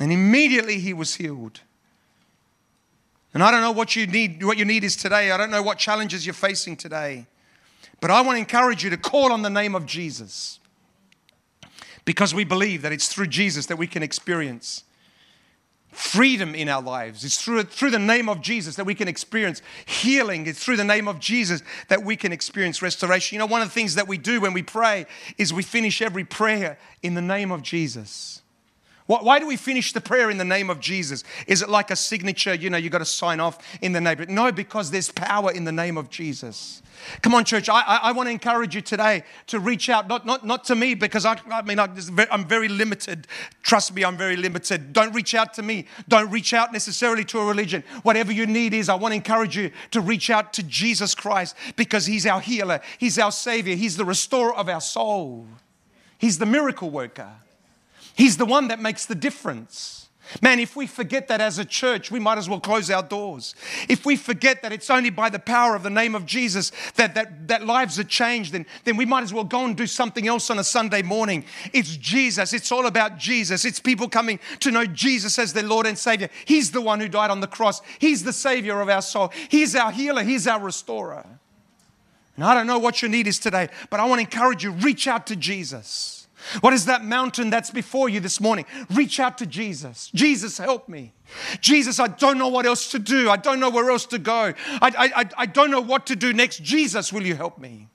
And 0.00 0.10
immediately 0.10 0.80
he 0.80 0.94
was 0.94 1.14
healed. 1.14 1.60
And 3.32 3.42
I 3.42 3.50
don't 3.50 3.60
know 3.60 3.70
what 3.70 3.94
you 3.94 4.06
need, 4.06 4.42
what 4.42 4.56
your 4.56 4.66
need 4.66 4.82
is 4.82 4.96
today. 4.96 5.30
I 5.30 5.36
don't 5.36 5.50
know 5.50 5.62
what 5.62 5.78
challenges 5.78 6.26
you're 6.26 6.32
facing 6.32 6.76
today. 6.76 7.26
But 8.00 8.10
I 8.10 8.22
want 8.22 8.36
to 8.36 8.40
encourage 8.40 8.82
you 8.82 8.90
to 8.90 8.96
call 8.96 9.30
on 9.30 9.42
the 9.42 9.50
name 9.50 9.74
of 9.74 9.86
Jesus 9.86 10.58
because 12.04 12.34
we 12.34 12.44
believe 12.44 12.82
that 12.82 12.92
it's 12.92 13.08
through 13.08 13.26
Jesus 13.26 13.66
that 13.66 13.76
we 13.76 13.86
can 13.86 14.02
experience 14.02 14.84
freedom 15.92 16.54
in 16.54 16.68
our 16.68 16.82
lives. 16.82 17.24
It's 17.24 17.40
through, 17.40 17.64
through 17.64 17.90
the 17.90 17.98
name 17.98 18.28
of 18.28 18.40
Jesus 18.40 18.76
that 18.76 18.86
we 18.86 18.94
can 18.94 19.06
experience 19.06 19.60
healing. 19.84 20.46
It's 20.46 20.64
through 20.64 20.76
the 20.76 20.84
name 20.84 21.08
of 21.08 21.20
Jesus 21.20 21.62
that 21.88 22.02
we 22.02 22.16
can 22.16 22.32
experience 22.32 22.80
restoration. 22.80 23.34
You 23.36 23.40
know, 23.40 23.46
one 23.46 23.60
of 23.60 23.68
the 23.68 23.74
things 23.74 23.96
that 23.96 24.08
we 24.08 24.16
do 24.16 24.40
when 24.40 24.54
we 24.54 24.62
pray 24.62 25.06
is 25.36 25.52
we 25.52 25.62
finish 25.62 26.00
every 26.00 26.24
prayer 26.24 26.78
in 27.02 27.14
the 27.14 27.22
name 27.22 27.52
of 27.52 27.62
Jesus. 27.62 28.42
Why 29.18 29.40
do 29.40 29.46
we 29.46 29.56
finish 29.56 29.92
the 29.92 30.00
prayer 30.00 30.30
in 30.30 30.38
the 30.38 30.44
name 30.44 30.70
of 30.70 30.78
Jesus? 30.78 31.24
Is 31.48 31.62
it 31.62 31.68
like 31.68 31.90
a 31.90 31.96
signature? 31.96 32.54
You 32.54 32.70
know, 32.70 32.78
you 32.78 32.90
got 32.90 32.98
to 32.98 33.04
sign 33.04 33.40
off 33.40 33.58
in 33.82 33.92
the 33.92 34.00
name. 34.00 34.24
No, 34.28 34.52
because 34.52 34.92
there's 34.92 35.10
power 35.10 35.50
in 35.50 35.64
the 35.64 35.72
name 35.72 35.98
of 35.98 36.10
Jesus. 36.10 36.80
Come 37.22 37.34
on, 37.34 37.44
church. 37.44 37.68
I, 37.68 37.80
I, 37.80 37.96
I 38.04 38.12
want 38.12 38.28
to 38.28 38.30
encourage 38.30 38.74
you 38.74 38.80
today 38.80 39.24
to 39.48 39.58
reach 39.58 39.88
out, 39.88 40.06
not, 40.06 40.26
not, 40.26 40.46
not 40.46 40.64
to 40.66 40.76
me, 40.76 40.94
because 40.94 41.24
I, 41.24 41.40
I 41.50 41.62
mean, 41.62 41.80
I, 41.80 41.88
I'm 42.30 42.46
very 42.46 42.68
limited. 42.68 43.26
Trust 43.62 43.94
me, 43.94 44.04
I'm 44.04 44.16
very 44.16 44.36
limited. 44.36 44.92
Don't 44.92 45.12
reach 45.12 45.34
out 45.34 45.54
to 45.54 45.62
me. 45.62 45.86
Don't 46.08 46.30
reach 46.30 46.54
out 46.54 46.72
necessarily 46.72 47.24
to 47.24 47.40
a 47.40 47.44
religion. 47.44 47.82
Whatever 48.02 48.30
your 48.32 48.46
need 48.46 48.74
is, 48.74 48.88
I 48.88 48.94
want 48.94 49.12
to 49.12 49.16
encourage 49.16 49.56
you 49.56 49.72
to 49.90 50.00
reach 50.00 50.30
out 50.30 50.52
to 50.52 50.62
Jesus 50.62 51.14
Christ 51.14 51.56
because 51.74 52.06
He's 52.06 52.26
our 52.26 52.40
healer, 52.40 52.80
He's 52.98 53.18
our 53.18 53.32
Savior, 53.32 53.74
He's 53.74 53.96
the 53.96 54.04
restorer 54.04 54.54
of 54.54 54.68
our 54.68 54.80
soul, 54.80 55.46
He's 56.18 56.38
the 56.38 56.46
miracle 56.46 56.90
worker. 56.90 57.30
He's 58.20 58.36
the 58.36 58.44
one 58.44 58.68
that 58.68 58.78
makes 58.78 59.06
the 59.06 59.14
difference. 59.14 60.10
Man, 60.42 60.60
if 60.60 60.76
we 60.76 60.86
forget 60.86 61.28
that 61.28 61.40
as 61.40 61.58
a 61.58 61.64
church, 61.64 62.10
we 62.10 62.20
might 62.20 62.36
as 62.36 62.50
well 62.50 62.60
close 62.60 62.90
our 62.90 63.02
doors. 63.02 63.54
If 63.88 64.04
we 64.04 64.14
forget 64.14 64.60
that 64.60 64.74
it's 64.74 64.90
only 64.90 65.08
by 65.08 65.30
the 65.30 65.38
power 65.38 65.74
of 65.74 65.82
the 65.82 65.88
name 65.88 66.14
of 66.14 66.26
Jesus 66.26 66.70
that, 66.96 67.14
that, 67.14 67.48
that 67.48 67.64
lives 67.64 67.98
are 67.98 68.04
changed, 68.04 68.52
then, 68.52 68.66
then 68.84 68.98
we 68.98 69.06
might 69.06 69.22
as 69.22 69.32
well 69.32 69.44
go 69.44 69.64
and 69.64 69.74
do 69.74 69.86
something 69.86 70.28
else 70.28 70.50
on 70.50 70.58
a 70.58 70.64
Sunday 70.64 71.00
morning. 71.00 71.46
It's 71.72 71.96
Jesus. 71.96 72.52
It's 72.52 72.70
all 72.70 72.84
about 72.84 73.16
Jesus. 73.16 73.64
It's 73.64 73.80
people 73.80 74.06
coming 74.06 74.38
to 74.58 74.70
know 74.70 74.84
Jesus 74.84 75.38
as 75.38 75.54
their 75.54 75.62
Lord 75.62 75.86
and 75.86 75.96
Savior. 75.96 76.28
He's 76.44 76.72
the 76.72 76.82
one 76.82 77.00
who 77.00 77.08
died 77.08 77.30
on 77.30 77.40
the 77.40 77.46
cross. 77.46 77.80
He's 77.98 78.22
the 78.22 78.34
Savior 78.34 78.82
of 78.82 78.90
our 78.90 79.00
soul. 79.00 79.32
He's 79.48 79.74
our 79.74 79.92
healer. 79.92 80.24
He's 80.24 80.46
our 80.46 80.60
restorer. 80.60 81.24
And 82.36 82.44
I 82.44 82.52
don't 82.52 82.66
know 82.66 82.80
what 82.80 83.00
your 83.00 83.10
need 83.10 83.26
is 83.26 83.38
today, 83.38 83.70
but 83.88 83.98
I 83.98 84.04
want 84.04 84.18
to 84.18 84.26
encourage 84.26 84.62
you 84.62 84.72
reach 84.72 85.08
out 85.08 85.26
to 85.28 85.36
Jesus. 85.36 86.19
What 86.60 86.72
is 86.72 86.86
that 86.86 87.04
mountain 87.04 87.50
that's 87.50 87.70
before 87.70 88.08
you 88.08 88.20
this 88.20 88.40
morning? 88.40 88.64
Reach 88.90 89.20
out 89.20 89.38
to 89.38 89.46
Jesus. 89.46 90.10
Jesus, 90.14 90.58
help 90.58 90.88
me. 90.88 91.12
Jesus, 91.60 92.00
I 92.00 92.08
don't 92.08 92.38
know 92.38 92.48
what 92.48 92.66
else 92.66 92.90
to 92.92 92.98
do. 92.98 93.30
I 93.30 93.36
don't 93.36 93.60
know 93.60 93.70
where 93.70 93.90
else 93.90 94.06
to 94.06 94.18
go. 94.18 94.52
I, 94.82 95.12
I, 95.16 95.24
I 95.36 95.46
don't 95.46 95.70
know 95.70 95.80
what 95.80 96.06
to 96.06 96.16
do 96.16 96.32
next. 96.32 96.62
Jesus, 96.62 97.12
will 97.12 97.26
you 97.26 97.34
help 97.34 97.58
me? 97.58 97.88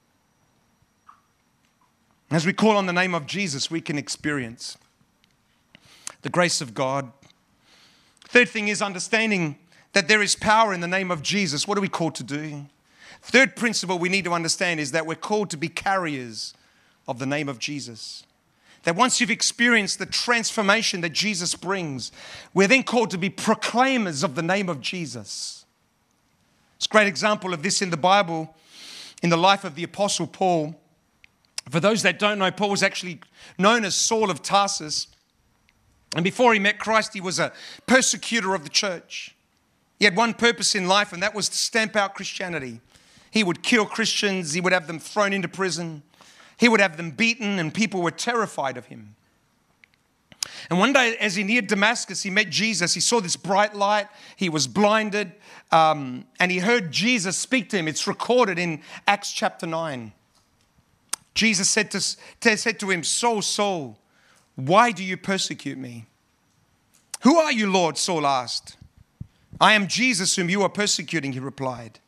As 2.31 2.45
we 2.45 2.53
call 2.53 2.77
on 2.77 2.85
the 2.85 2.93
name 2.93 3.13
of 3.13 3.25
Jesus, 3.25 3.69
we 3.69 3.81
can 3.81 3.97
experience 3.97 4.77
the 6.21 6.29
grace 6.29 6.61
of 6.61 6.73
God. 6.73 7.11
Third 8.27 8.49
thing 8.49 8.67
is 8.67 8.81
understanding 8.81 9.57
that 9.93 10.07
there 10.07 10.21
is 10.21 10.35
power 10.35 10.73
in 10.73 10.81
the 10.81 10.87
name 10.87 11.11
of 11.11 11.21
Jesus. 11.21 11.67
What 11.67 11.77
are 11.77 11.81
we 11.81 11.87
called 11.87 12.15
to 12.15 12.23
do? 12.23 12.65
Third 13.21 13.55
principle 13.55 13.97
we 13.97 14.09
need 14.09 14.25
to 14.25 14.33
understand 14.33 14.79
is 14.79 14.91
that 14.91 15.05
we're 15.05 15.15
called 15.15 15.49
to 15.51 15.57
be 15.57 15.69
carriers 15.69 16.53
of 17.07 17.19
the 17.19 17.25
name 17.25 17.47
of 17.47 17.59
Jesus. 17.59 18.23
That 18.85 18.95
once 18.95 19.19
you've 19.19 19.31
experienced 19.31 19.99
the 19.99 20.05
transformation 20.05 21.01
that 21.01 21.09
Jesus 21.09 21.55
brings, 21.55 22.11
we're 22.53 22.67
then 22.67 22.83
called 22.83 23.11
to 23.11 23.17
be 23.17 23.29
proclaimers 23.29 24.23
of 24.23 24.35
the 24.35 24.43
name 24.43 24.69
of 24.69 24.79
Jesus. 24.79 25.65
It's 26.77 26.85
a 26.85 26.89
great 26.89 27.07
example 27.07 27.53
of 27.53 27.63
this 27.63 27.81
in 27.81 27.89
the 27.89 27.97
Bible, 27.97 28.55
in 29.23 29.29
the 29.29 29.37
life 29.37 29.63
of 29.63 29.75
the 29.75 29.83
Apostle 29.83 30.27
Paul. 30.27 30.79
For 31.69 31.79
those 31.79 32.03
that 32.03 32.19
don't 32.19 32.37
know, 32.37 32.51
Paul 32.51 32.69
was 32.69 32.83
actually 32.83 33.19
known 33.57 33.85
as 33.85 33.95
Saul 33.95 34.29
of 34.29 34.43
Tarsus. 34.43 35.07
And 36.15 36.23
before 36.23 36.53
he 36.53 36.59
met 36.59 36.77
Christ, 36.77 37.15
he 37.15 37.21
was 37.21 37.39
a 37.39 37.51
persecutor 37.87 38.53
of 38.53 38.63
the 38.63 38.69
church. 38.69 39.35
He 39.97 40.05
had 40.05 40.15
one 40.15 40.35
purpose 40.35 40.75
in 40.75 40.87
life, 40.87 41.11
and 41.11 41.23
that 41.23 41.33
was 41.33 41.49
to 41.49 41.57
stamp 41.57 41.95
out 41.95 42.13
Christianity. 42.13 42.81
He 43.31 43.43
would 43.43 43.63
kill 43.63 43.85
Christians, 43.87 44.53
he 44.53 44.61
would 44.61 44.73
have 44.73 44.85
them 44.85 44.99
thrown 44.99 45.33
into 45.33 45.47
prison, 45.47 46.03
he 46.57 46.69
would 46.69 46.79
have 46.79 46.97
them 46.97 47.11
beaten, 47.11 47.59
and 47.59 47.73
people 47.73 48.01
were 48.01 48.11
terrified 48.11 48.77
of 48.77 48.85
him. 48.85 49.15
And 50.69 50.79
one 50.79 50.93
day, 50.93 51.15
as 51.19 51.35
he 51.35 51.43
neared 51.43 51.67
Damascus, 51.67 52.23
he 52.23 52.29
met 52.29 52.49
Jesus. 52.49 52.93
He 52.93 53.01
saw 53.01 53.19
this 53.19 53.35
bright 53.35 53.75
light. 53.75 54.07
He 54.35 54.49
was 54.49 54.67
blinded, 54.67 55.33
um, 55.71 56.25
and 56.39 56.51
he 56.51 56.59
heard 56.59 56.91
Jesus 56.91 57.37
speak 57.37 57.69
to 57.69 57.77
him. 57.77 57.87
It's 57.87 58.07
recorded 58.07 58.57
in 58.57 58.81
Acts 59.07 59.31
chapter 59.31 59.67
9. 59.67 60.11
Jesus 61.33 61.69
said 61.69 61.91
to, 61.91 61.99
said 61.99 62.79
to 62.79 62.89
him, 62.89 63.03
Saul, 63.03 63.41
Saul, 63.41 63.99
why 64.55 64.91
do 64.91 65.03
you 65.03 65.17
persecute 65.17 65.77
me? 65.77 66.05
Who 67.21 67.37
are 67.37 67.51
you, 67.51 67.69
Lord? 67.69 67.97
Saul 67.97 68.25
asked. 68.25 68.77
I 69.59 69.73
am 69.73 69.87
Jesus 69.87 70.35
whom 70.35 70.49
you 70.49 70.63
are 70.63 70.69
persecuting, 70.69 71.33
he 71.33 71.39
replied. 71.39 71.99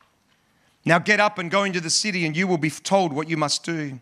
Now 0.86 1.00
get 1.00 1.20
up 1.20 1.38
and 1.38 1.52
go 1.52 1.64
into 1.64 1.82
the 1.82 1.90
city, 1.90 2.26
and 2.26 2.36
you 2.36 2.48
will 2.48 2.58
be 2.58 2.70
told 2.70 3.12
what 3.12 3.30
you 3.30 3.36
must 3.36 3.64
do. 3.64 4.00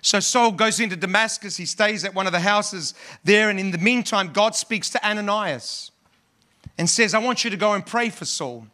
So 0.00 0.20
Saul 0.20 0.52
goes 0.52 0.80
into 0.80 0.96
Damascus. 0.96 1.56
He 1.56 1.66
stays 1.66 2.04
at 2.04 2.14
one 2.14 2.26
of 2.26 2.32
the 2.32 2.40
houses 2.40 2.94
there. 3.24 3.50
And 3.50 3.58
in 3.58 3.70
the 3.70 3.78
meantime, 3.78 4.32
God 4.32 4.54
speaks 4.54 4.90
to 4.90 5.08
Ananias 5.08 5.90
and 6.76 6.88
says, 6.88 7.14
I 7.14 7.18
want 7.18 7.44
you 7.44 7.50
to 7.50 7.56
go 7.56 7.74
and 7.74 7.84
pray 7.84 8.10
for 8.10 8.24
Saul. 8.24 8.66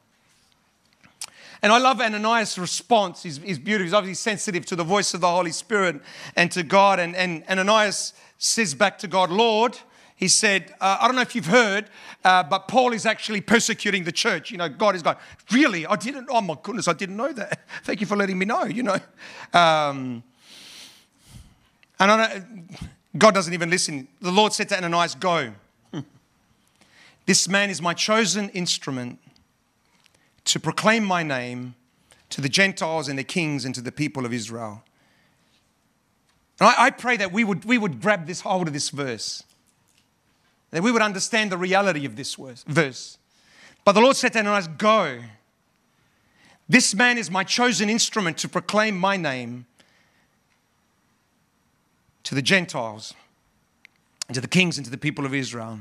And 1.63 1.73
I 1.73 1.79
love 1.79 2.01
Ananias' 2.01 2.59
response. 2.59 3.23
He's, 3.23 3.39
he's 3.39 3.59
beautiful. 3.59 3.87
He's 3.87 3.95
obviously 3.95 4.21
sensitive 4.21 4.67
to 4.67 4.77
the 4.77 4.85
voice 4.85 5.15
of 5.15 5.23
the 5.23 5.31
Holy 5.31 5.51
Spirit 5.51 6.03
and 6.37 6.53
to 6.53 6.63
God. 6.63 7.01
And, 7.01 7.17
and 7.17 7.43
Ananias 7.49 8.13
says 8.37 8.75
back 8.75 8.99
to 8.99 9.09
God, 9.09 9.31
Lord, 9.31 9.79
he 10.15 10.29
said, 10.29 10.75
uh, 10.81 10.99
I 11.01 11.07
don't 11.07 11.17
know 11.17 11.23
if 11.23 11.35
you've 11.35 11.47
heard, 11.47 11.87
uh, 12.23 12.43
but 12.43 12.69
Paul 12.69 12.93
is 12.93 13.07
actually 13.07 13.41
persecuting 13.41 14.05
the 14.05 14.13
church. 14.13 14.51
You 14.51 14.59
know, 14.59 14.69
God 14.69 14.95
is 14.95 15.03
going, 15.03 15.17
really? 15.51 15.87
I 15.87 15.97
didn't, 15.97 16.29
oh 16.31 16.43
my 16.43 16.57
goodness, 16.63 16.87
I 16.87 16.93
didn't 16.93 17.17
know 17.17 17.33
that. 17.33 17.63
Thank 17.83 18.01
you 18.03 18.07
for 18.07 18.17
letting 18.17 18.39
me 18.39 18.45
know, 18.45 18.65
you 18.65 18.83
know. 18.83 18.99
Um, 19.53 20.23
and 22.11 22.79
God 23.17 23.35
doesn't 23.35 23.55
even 23.55 23.71
listen. 23.71 24.09
The 24.21 24.33
Lord 24.33 24.53
said 24.53 24.69
to 24.71 24.77
Ananias, 24.77 25.15
Go. 25.15 25.53
This 27.27 27.49
man 27.49 27.71
is 27.71 27.81
my 27.81 27.95
chosen 27.95 28.51
instrument 28.51 29.19
to 30.45 30.61
proclaim 30.61 31.05
my 31.05 31.23
name 31.23 31.75
to 32.31 32.41
the 32.41 32.49
Gentiles 32.49 33.09
and 33.09 33.19
the 33.19 33.25
kings 33.25 33.65
and 33.65 33.75
to 33.75 33.81
the 33.81 33.93
people 33.93 34.27
of 34.27 34.33
Israel. 34.33 34.83
And 36.61 36.69
I, 36.69 36.87
I 36.87 36.91
pray 36.91 37.17
that 37.17 37.33
we 37.33 37.45
would, 37.45 37.65
we 37.65 37.79
would 37.79 38.01
grab 38.01 38.27
this 38.27 38.43
hold 38.43 38.67
of 38.67 38.75
this 38.75 38.91
verse, 38.91 39.43
that 40.71 40.83
we 40.83 40.93
would 40.93 41.03
understand 41.03 41.51
the 41.51 41.57
reality 41.57 42.05
of 42.05 42.17
this 42.17 42.35
verse. 42.67 43.19
But 43.85 43.93
the 43.93 44.01
Lord 44.01 44.17
said 44.17 44.33
to 44.35 44.41
Ananias, 44.41 44.69
Go. 44.69 45.21
This 46.69 46.95
man 46.95 47.19
is 47.19 47.31
my 47.31 47.45
chosen 47.45 47.91
instrument 47.91 48.39
to 48.39 48.49
proclaim 48.49 48.97
my 48.99 49.17
name 49.17 49.67
to 52.25 52.35
the 52.35 52.43
Gentiles, 52.43 53.15
and 54.29 54.35
to 54.35 54.41
the 54.41 54.49
kings, 54.49 54.77
and 54.77 54.85
to 54.85 54.91
the 54.91 54.99
people 54.99 55.25
of 55.25 55.35
Israel. 55.35 55.81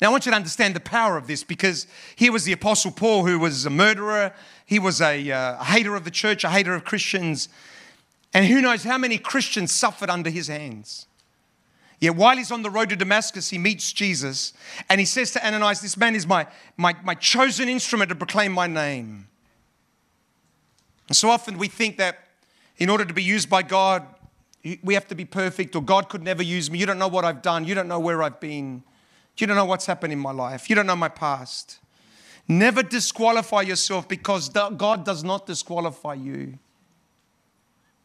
Now, 0.00 0.08
I 0.08 0.10
want 0.10 0.24
you 0.24 0.32
to 0.32 0.36
understand 0.36 0.74
the 0.74 0.80
power 0.80 1.18
of 1.18 1.26
this 1.26 1.44
because 1.44 1.86
here 2.16 2.32
was 2.32 2.44
the 2.44 2.52
Apostle 2.52 2.90
Paul, 2.90 3.26
who 3.26 3.38
was 3.38 3.66
a 3.66 3.70
murderer, 3.70 4.32
he 4.64 4.78
was 4.78 5.00
a, 5.02 5.30
uh, 5.30 5.60
a 5.60 5.64
hater 5.64 5.94
of 5.94 6.04
the 6.04 6.10
church, 6.10 6.42
a 6.42 6.48
hater 6.48 6.74
of 6.74 6.84
Christians, 6.84 7.48
and 8.32 8.46
who 8.46 8.62
knows 8.62 8.84
how 8.84 8.96
many 8.96 9.18
Christians 9.18 9.72
suffered 9.72 10.08
under 10.08 10.30
his 10.30 10.48
hands. 10.48 11.06
Yet 11.98 12.16
while 12.16 12.38
he's 12.38 12.50
on 12.50 12.62
the 12.62 12.70
road 12.70 12.88
to 12.88 12.96
Damascus, 12.96 13.50
he 13.50 13.58
meets 13.58 13.92
Jesus 13.92 14.54
and 14.88 14.98
he 15.00 15.04
says 15.04 15.32
to 15.32 15.46
Ananias, 15.46 15.82
This 15.82 15.98
man 15.98 16.14
is 16.14 16.26
my, 16.26 16.46
my, 16.78 16.96
my 17.04 17.14
chosen 17.14 17.68
instrument 17.68 18.08
to 18.08 18.14
proclaim 18.14 18.52
my 18.52 18.66
name. 18.66 19.28
And 21.08 21.16
so 21.16 21.28
often 21.28 21.58
we 21.58 21.68
think 21.68 21.98
that 21.98 22.28
in 22.78 22.88
order 22.88 23.04
to 23.04 23.12
be 23.12 23.22
used 23.22 23.50
by 23.50 23.62
God, 23.62 24.06
we 24.82 24.94
have 24.94 25.08
to 25.08 25.14
be 25.14 25.24
perfect, 25.24 25.74
or 25.74 25.82
God 25.82 26.08
could 26.08 26.22
never 26.22 26.42
use 26.42 26.70
me. 26.70 26.78
You 26.78 26.86
don't 26.86 26.98
know 26.98 27.08
what 27.08 27.24
I've 27.24 27.42
done. 27.42 27.64
You 27.64 27.74
don't 27.74 27.88
know 27.88 28.00
where 28.00 28.22
I've 28.22 28.40
been. 28.40 28.82
You 29.36 29.46
don't 29.46 29.56
know 29.56 29.64
what's 29.64 29.86
happened 29.86 30.12
in 30.12 30.18
my 30.18 30.32
life. 30.32 30.68
You 30.68 30.76
don't 30.76 30.86
know 30.86 30.96
my 30.96 31.08
past. 31.08 31.78
Never 32.46 32.82
disqualify 32.82 33.62
yourself 33.62 34.08
because 34.08 34.48
God 34.48 35.04
does 35.04 35.24
not 35.24 35.46
disqualify 35.46 36.14
you. 36.14 36.58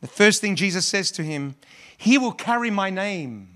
The 0.02 0.08
first 0.08 0.40
thing 0.40 0.56
Jesus 0.56 0.86
says 0.86 1.12
to 1.12 1.24
him, 1.24 1.56
He 1.98 2.18
will 2.18 2.32
carry 2.32 2.70
my 2.70 2.90
name. 2.90 3.50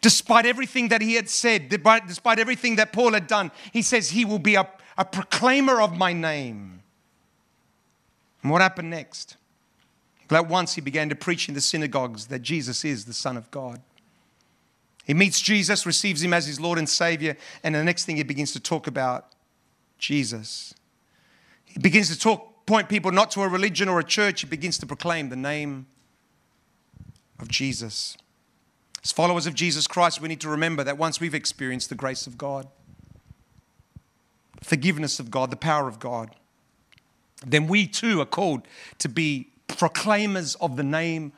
Despite 0.00 0.46
everything 0.46 0.88
that 0.88 1.00
he 1.00 1.14
had 1.14 1.28
said, 1.28 1.68
despite 1.68 2.38
everything 2.38 2.76
that 2.76 2.92
Paul 2.92 3.14
had 3.14 3.26
done, 3.26 3.50
he 3.72 3.82
says 3.82 4.10
he 4.10 4.24
will 4.24 4.38
be 4.38 4.54
a, 4.54 4.68
a 4.96 5.04
proclaimer 5.04 5.80
of 5.80 5.96
my 5.96 6.12
name. 6.12 6.82
And 8.42 8.52
what 8.52 8.60
happened 8.60 8.90
next? 8.90 9.36
But 10.32 10.38
at 10.38 10.48
once 10.48 10.76
he 10.76 10.80
began 10.80 11.10
to 11.10 11.14
preach 11.14 11.46
in 11.46 11.54
the 11.54 11.60
synagogues 11.60 12.28
that 12.28 12.38
Jesus 12.38 12.86
is 12.86 13.04
the 13.04 13.12
Son 13.12 13.36
of 13.36 13.50
God. 13.50 13.82
He 15.04 15.12
meets 15.12 15.38
Jesus, 15.38 15.84
receives 15.84 16.22
him 16.22 16.32
as 16.32 16.46
his 16.46 16.58
Lord 16.58 16.78
and 16.78 16.88
Savior, 16.88 17.36
and 17.62 17.74
the 17.74 17.84
next 17.84 18.06
thing 18.06 18.16
he 18.16 18.22
begins 18.22 18.54
to 18.54 18.58
talk 18.60 18.86
about 18.86 19.26
Jesus. 19.98 20.72
He 21.66 21.78
begins 21.80 22.08
to 22.08 22.18
talk, 22.18 22.64
point 22.64 22.88
people 22.88 23.12
not 23.12 23.30
to 23.32 23.42
a 23.42 23.48
religion 23.48 23.90
or 23.90 24.00
a 24.00 24.04
church, 24.04 24.40
he 24.40 24.46
begins 24.46 24.78
to 24.78 24.86
proclaim 24.86 25.28
the 25.28 25.36
name 25.36 25.84
of 27.38 27.48
Jesus. 27.48 28.16
As 29.04 29.12
followers 29.12 29.46
of 29.46 29.52
Jesus 29.52 29.86
Christ, 29.86 30.22
we 30.22 30.28
need 30.28 30.40
to 30.40 30.48
remember 30.48 30.82
that 30.82 30.96
once 30.96 31.20
we've 31.20 31.34
experienced 31.34 31.90
the 31.90 31.94
grace 31.94 32.26
of 32.26 32.38
God, 32.38 32.68
forgiveness 34.62 35.20
of 35.20 35.30
God, 35.30 35.50
the 35.50 35.56
power 35.56 35.88
of 35.88 35.98
God, 35.98 36.34
then 37.46 37.66
we 37.66 37.86
too 37.86 38.22
are 38.22 38.24
called 38.24 38.62
to 38.96 39.10
be 39.10 39.51
proclaimers 39.76 40.54
of 40.56 40.76
the 40.76 40.82
name 40.82 41.32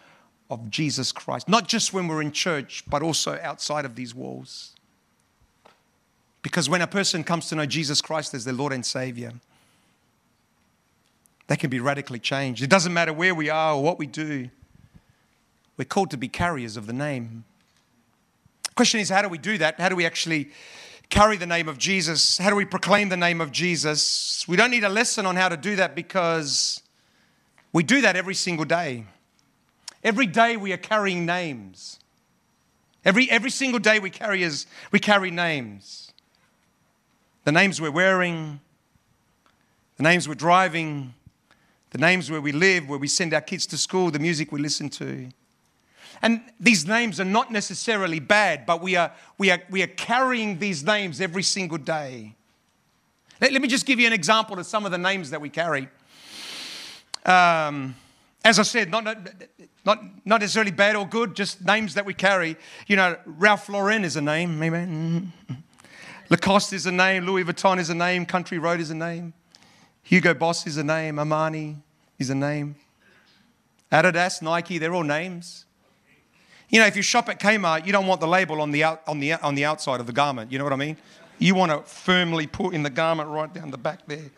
of 0.50 0.70
Jesus 0.70 1.12
Christ, 1.12 1.48
not 1.48 1.68
just 1.68 1.92
when 1.92 2.06
we're 2.08 2.22
in 2.22 2.32
church, 2.32 2.84
but 2.88 3.02
also 3.02 3.38
outside 3.42 3.84
of 3.84 3.96
these 3.96 4.14
walls. 4.14 4.74
Because 6.42 6.68
when 6.68 6.82
a 6.82 6.86
person 6.86 7.24
comes 7.24 7.48
to 7.48 7.54
know 7.54 7.66
Jesus 7.66 8.02
Christ 8.02 8.34
as 8.34 8.44
their 8.44 8.54
Lord 8.54 8.72
and 8.72 8.84
Savior, 8.84 9.32
they 11.46 11.56
can 11.56 11.70
be 11.70 11.80
radically 11.80 12.18
changed. 12.18 12.62
It 12.62 12.70
doesn't 12.70 12.92
matter 12.92 13.12
where 13.12 13.34
we 13.34 13.48
are 13.48 13.74
or 13.74 13.82
what 13.82 13.98
we 13.98 14.06
do, 14.06 14.50
we're 15.76 15.84
called 15.84 16.10
to 16.10 16.16
be 16.16 16.28
carriers 16.28 16.76
of 16.76 16.86
the 16.86 16.92
name. 16.92 17.44
question 18.76 19.00
is, 19.00 19.08
how 19.08 19.22
do 19.22 19.28
we 19.28 19.38
do 19.38 19.58
that? 19.58 19.80
How 19.80 19.88
do 19.88 19.96
we 19.96 20.06
actually 20.06 20.50
carry 21.08 21.36
the 21.36 21.46
name 21.46 21.68
of 21.68 21.78
Jesus? 21.78 22.38
How 22.38 22.50
do 22.50 22.56
we 22.56 22.64
proclaim 22.64 23.08
the 23.08 23.16
name 23.16 23.40
of 23.40 23.50
Jesus? 23.50 24.46
We 24.46 24.56
don't 24.56 24.70
need 24.70 24.84
a 24.84 24.88
lesson 24.88 25.26
on 25.26 25.36
how 25.36 25.48
to 25.48 25.56
do 25.56 25.76
that 25.76 25.94
because 25.94 26.80
we 27.74 27.82
do 27.82 28.00
that 28.02 28.16
every 28.16 28.36
single 28.36 28.64
day. 28.64 29.04
Every 30.02 30.26
day 30.26 30.56
we 30.56 30.72
are 30.72 30.78
carrying 30.78 31.26
names. 31.26 31.98
Every, 33.04 33.28
every 33.30 33.50
single 33.50 33.80
day 33.80 33.98
we 33.98 34.10
carry, 34.10 34.44
as, 34.44 34.66
we 34.92 35.00
carry 35.00 35.30
names. 35.30 36.12
The 37.42 37.52
names 37.52 37.80
we're 37.80 37.90
wearing, 37.90 38.60
the 39.96 40.04
names 40.04 40.28
we're 40.28 40.34
driving, 40.34 41.14
the 41.90 41.98
names 41.98 42.30
where 42.30 42.40
we 42.40 42.52
live, 42.52 42.88
where 42.88 42.98
we 42.98 43.08
send 43.08 43.34
our 43.34 43.40
kids 43.40 43.66
to 43.66 43.76
school, 43.76 44.10
the 44.10 44.20
music 44.20 44.52
we 44.52 44.60
listen 44.60 44.88
to. 44.90 45.28
And 46.22 46.42
these 46.60 46.86
names 46.86 47.18
are 47.18 47.24
not 47.24 47.50
necessarily 47.50 48.20
bad, 48.20 48.66
but 48.66 48.82
we 48.82 48.94
are, 48.94 49.12
we 49.36 49.50
are, 49.50 49.60
we 49.68 49.82
are 49.82 49.88
carrying 49.88 50.60
these 50.60 50.84
names 50.84 51.20
every 51.20 51.42
single 51.42 51.78
day. 51.78 52.36
Let, 53.40 53.52
let 53.52 53.60
me 53.60 53.68
just 53.68 53.84
give 53.84 53.98
you 53.98 54.06
an 54.06 54.12
example 54.12 54.60
of 54.60 54.66
some 54.66 54.86
of 54.86 54.92
the 54.92 54.98
names 54.98 55.30
that 55.30 55.40
we 55.40 55.50
carry. 55.50 55.88
Um, 57.24 57.96
as 58.44 58.58
I 58.58 58.62
said, 58.62 58.90
not, 58.90 59.04
not, 59.84 60.04
not 60.24 60.40
necessarily 60.40 60.70
bad 60.70 60.96
or 60.96 61.06
good, 61.06 61.34
just 61.34 61.64
names 61.64 61.94
that 61.94 62.04
we 62.04 62.12
carry. 62.12 62.56
You 62.86 62.96
know, 62.96 63.16
Ralph 63.24 63.68
Lauren 63.68 64.04
is 64.04 64.16
a 64.16 64.20
name, 64.20 64.62
amen. 64.62 65.32
Lacoste 66.30 66.74
is 66.74 66.86
a 66.86 66.92
name, 66.92 67.24
Louis 67.24 67.44
Vuitton 67.44 67.78
is 67.78 67.90
a 67.90 67.94
name, 67.94 68.26
Country 68.26 68.58
Road 68.58 68.80
is 68.80 68.90
a 68.90 68.94
name, 68.94 69.32
Hugo 70.02 70.34
Boss 70.34 70.66
is 70.66 70.76
a 70.76 70.84
name, 70.84 71.16
Armani 71.16 71.76
is 72.18 72.30
a 72.30 72.34
name, 72.34 72.76
Adidas, 73.92 74.42
Nike, 74.42 74.78
they're 74.78 74.94
all 74.94 75.02
names. 75.02 75.64
You 76.68 76.80
know, 76.80 76.86
if 76.86 76.96
you 76.96 77.02
shop 77.02 77.28
at 77.28 77.38
Kmart, 77.38 77.86
you 77.86 77.92
don't 77.92 78.06
want 78.06 78.20
the 78.20 78.26
label 78.26 78.60
on 78.60 78.72
the, 78.72 78.84
out, 78.84 79.02
on 79.06 79.20
the, 79.20 79.34
on 79.34 79.54
the 79.54 79.64
outside 79.64 80.00
of 80.00 80.06
the 80.06 80.12
garment. 80.12 80.50
You 80.50 80.58
know 80.58 80.64
what 80.64 80.72
I 80.72 80.76
mean? 80.76 80.96
You 81.38 81.54
want 81.54 81.70
to 81.70 81.88
firmly 81.88 82.46
put 82.46 82.74
in 82.74 82.82
the 82.82 82.90
garment 82.90 83.28
right 83.28 83.52
down 83.52 83.70
the 83.70 83.78
back 83.78 84.00
there. 84.06 84.30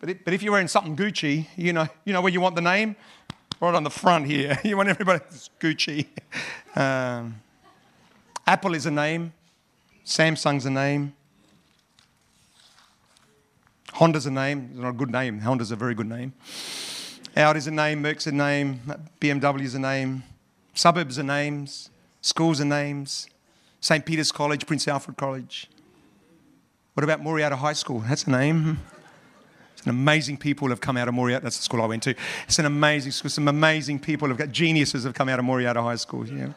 But, 0.00 0.08
it, 0.10 0.24
but 0.24 0.32
if 0.32 0.42
you're 0.42 0.52
wearing 0.52 0.68
something 0.68 0.96
Gucci, 0.96 1.46
you 1.56 1.72
know, 1.72 1.86
you 2.04 2.12
know 2.12 2.22
where 2.22 2.32
you 2.32 2.40
want 2.40 2.54
the 2.54 2.62
name? 2.62 2.96
Right 3.60 3.74
on 3.74 3.84
the 3.84 3.90
front 3.90 4.26
here. 4.26 4.58
You 4.64 4.76
want 4.76 4.88
everybody, 4.88 5.22
it's 5.28 5.50
Gucci. 5.60 6.06
Um, 6.74 7.40
Apple 8.46 8.74
is 8.74 8.86
a 8.86 8.90
name. 8.90 9.34
Samsung's 10.04 10.64
a 10.64 10.70
name. 10.70 11.12
Honda's 13.92 14.24
a 14.24 14.30
name. 14.30 14.70
It's 14.70 14.80
not 14.80 14.88
a 14.88 14.92
good 14.94 15.10
name. 15.10 15.40
Honda's 15.40 15.70
a 15.70 15.76
very 15.76 15.94
good 15.94 16.08
name. 16.08 16.32
Audi's 17.36 17.66
a 17.66 17.70
name. 17.70 18.00
Merc's 18.00 18.26
a 18.26 18.32
name. 18.32 18.80
BMW's 19.20 19.74
a 19.74 19.78
name. 19.78 20.22
Suburbs 20.74 21.18
are 21.18 21.22
names. 21.22 21.90
Schools 22.22 22.60
are 22.60 22.64
names. 22.64 23.28
St. 23.80 24.04
Peter's 24.04 24.32
College, 24.32 24.66
Prince 24.66 24.88
Alfred 24.88 25.16
College. 25.18 25.68
What 26.94 27.04
about 27.04 27.20
Morialta 27.20 27.56
High 27.56 27.74
School? 27.74 28.00
That's 28.00 28.24
a 28.24 28.30
name. 28.30 28.78
Some 29.82 29.96
amazing 29.98 30.36
people 30.36 30.68
have 30.68 30.80
come 30.80 30.96
out 30.96 31.08
of 31.08 31.14
Morialta. 31.14 31.42
That's 31.42 31.56
the 31.56 31.62
school 31.62 31.80
I 31.80 31.86
went 31.86 32.02
to. 32.02 32.14
It's 32.44 32.58
an 32.58 32.66
amazing 32.66 33.12
school. 33.12 33.30
Some 33.30 33.48
amazing 33.48 33.98
people 34.00 34.28
have 34.28 34.36
got 34.36 34.50
geniuses 34.50 35.04
have 35.04 35.14
come 35.14 35.30
out 35.30 35.38
of 35.38 35.44
Morialta 35.44 35.82
High 35.82 35.96
School. 35.96 36.28
Yeah. 36.28 36.48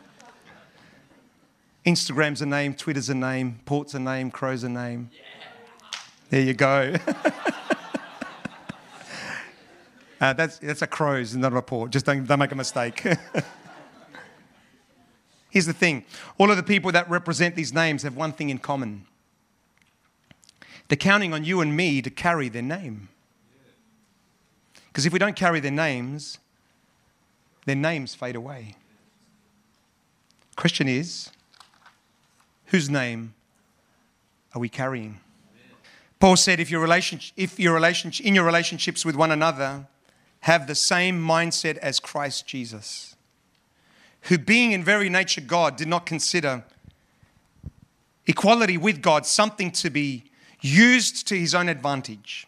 Instagram's 1.86 2.42
a 2.42 2.46
name, 2.46 2.74
Twitter's 2.74 3.10
a 3.10 3.16
name, 3.16 3.60
Port's 3.66 3.94
a 3.94 4.00
name, 4.00 4.32
Crow's 4.32 4.64
a 4.64 4.70
name. 4.70 5.10
There 6.30 6.42
you 6.42 6.54
go. 6.54 6.96
uh, 10.22 10.34
that's, 10.34 10.58
that's 10.60 10.82
a 10.82 10.88
Crow's, 10.88 11.36
not 11.36 11.54
a 11.54 11.62
Port. 11.62 11.92
Just 11.92 12.06
don't, 12.06 12.26
don't 12.26 12.40
make 12.40 12.52
a 12.52 12.56
mistake. 12.56 13.06
Here's 15.50 15.66
the 15.66 15.74
thing 15.74 16.06
all 16.38 16.50
of 16.50 16.58
the 16.58 16.64
people 16.64 16.92
that 16.92 17.10
represent 17.10 17.56
these 17.56 17.74
names 17.74 18.04
have 18.04 18.16
one 18.16 18.34
thing 18.34 18.50
in 18.50 18.58
common 18.58 19.06
they're 20.88 20.98
counting 20.98 21.34
on 21.34 21.44
you 21.44 21.62
and 21.62 21.76
me 21.76 22.02
to 22.02 22.10
carry 22.10 22.50
their 22.50 22.62
name. 22.62 23.10
Because 24.94 25.08
if 25.08 25.12
we 25.12 25.18
don't 25.18 25.36
carry 25.36 25.60
their 25.60 25.72
names, 25.72 26.38
their 27.66 27.76
names 27.76 28.14
fade 28.14 28.36
away. 28.36 28.76
Question 30.56 30.88
is, 30.88 31.32
whose 32.68 32.92
name 32.92 33.34
are 34.54 34.60
we 34.60 34.70
carrying? 34.70 35.20
Paul 36.20 36.36
said, 36.36 36.60
if 36.60 36.70
your 36.70 36.80
relationship, 36.80 37.34
if 37.36 37.60
your 37.60 37.74
relationship, 37.74 38.24
in 38.24 38.36
your 38.36 38.46
relationships 38.46 39.04
with 39.04 39.16
one 39.16 39.32
another, 39.32 39.88
have 40.42 40.68
the 40.68 40.76
same 40.76 41.20
mindset 41.20 41.78
as 41.78 42.00
Christ 42.00 42.46
Jesus, 42.46 43.16
who 44.22 44.38
being 44.38 44.74
in 44.74 44.84
very 44.84 45.10
nature 45.10 45.42
God, 45.42 45.76
did 45.76 45.88
not 45.88 46.06
consider 46.06 46.64
equality 48.28 48.78
with 48.78 49.02
God 49.02 49.26
something 49.26 49.72
to 49.72 49.90
be 49.90 50.26
used 50.62 51.28
to 51.30 51.38
his 51.38 51.56
own 51.56 51.68
advantage. 51.68 52.48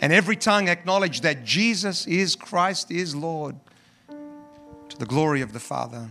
and 0.00 0.12
every 0.12 0.36
tongue 0.36 0.68
acknowledge 0.68 1.22
that 1.22 1.44
Jesus 1.44 2.06
is 2.06 2.36
Christ 2.36 2.90
is 2.90 3.14
Lord 3.14 3.56
to 4.08 4.96
the 4.98 5.06
glory 5.06 5.40
of 5.40 5.52
the 5.52 5.60
Father. 5.60 6.08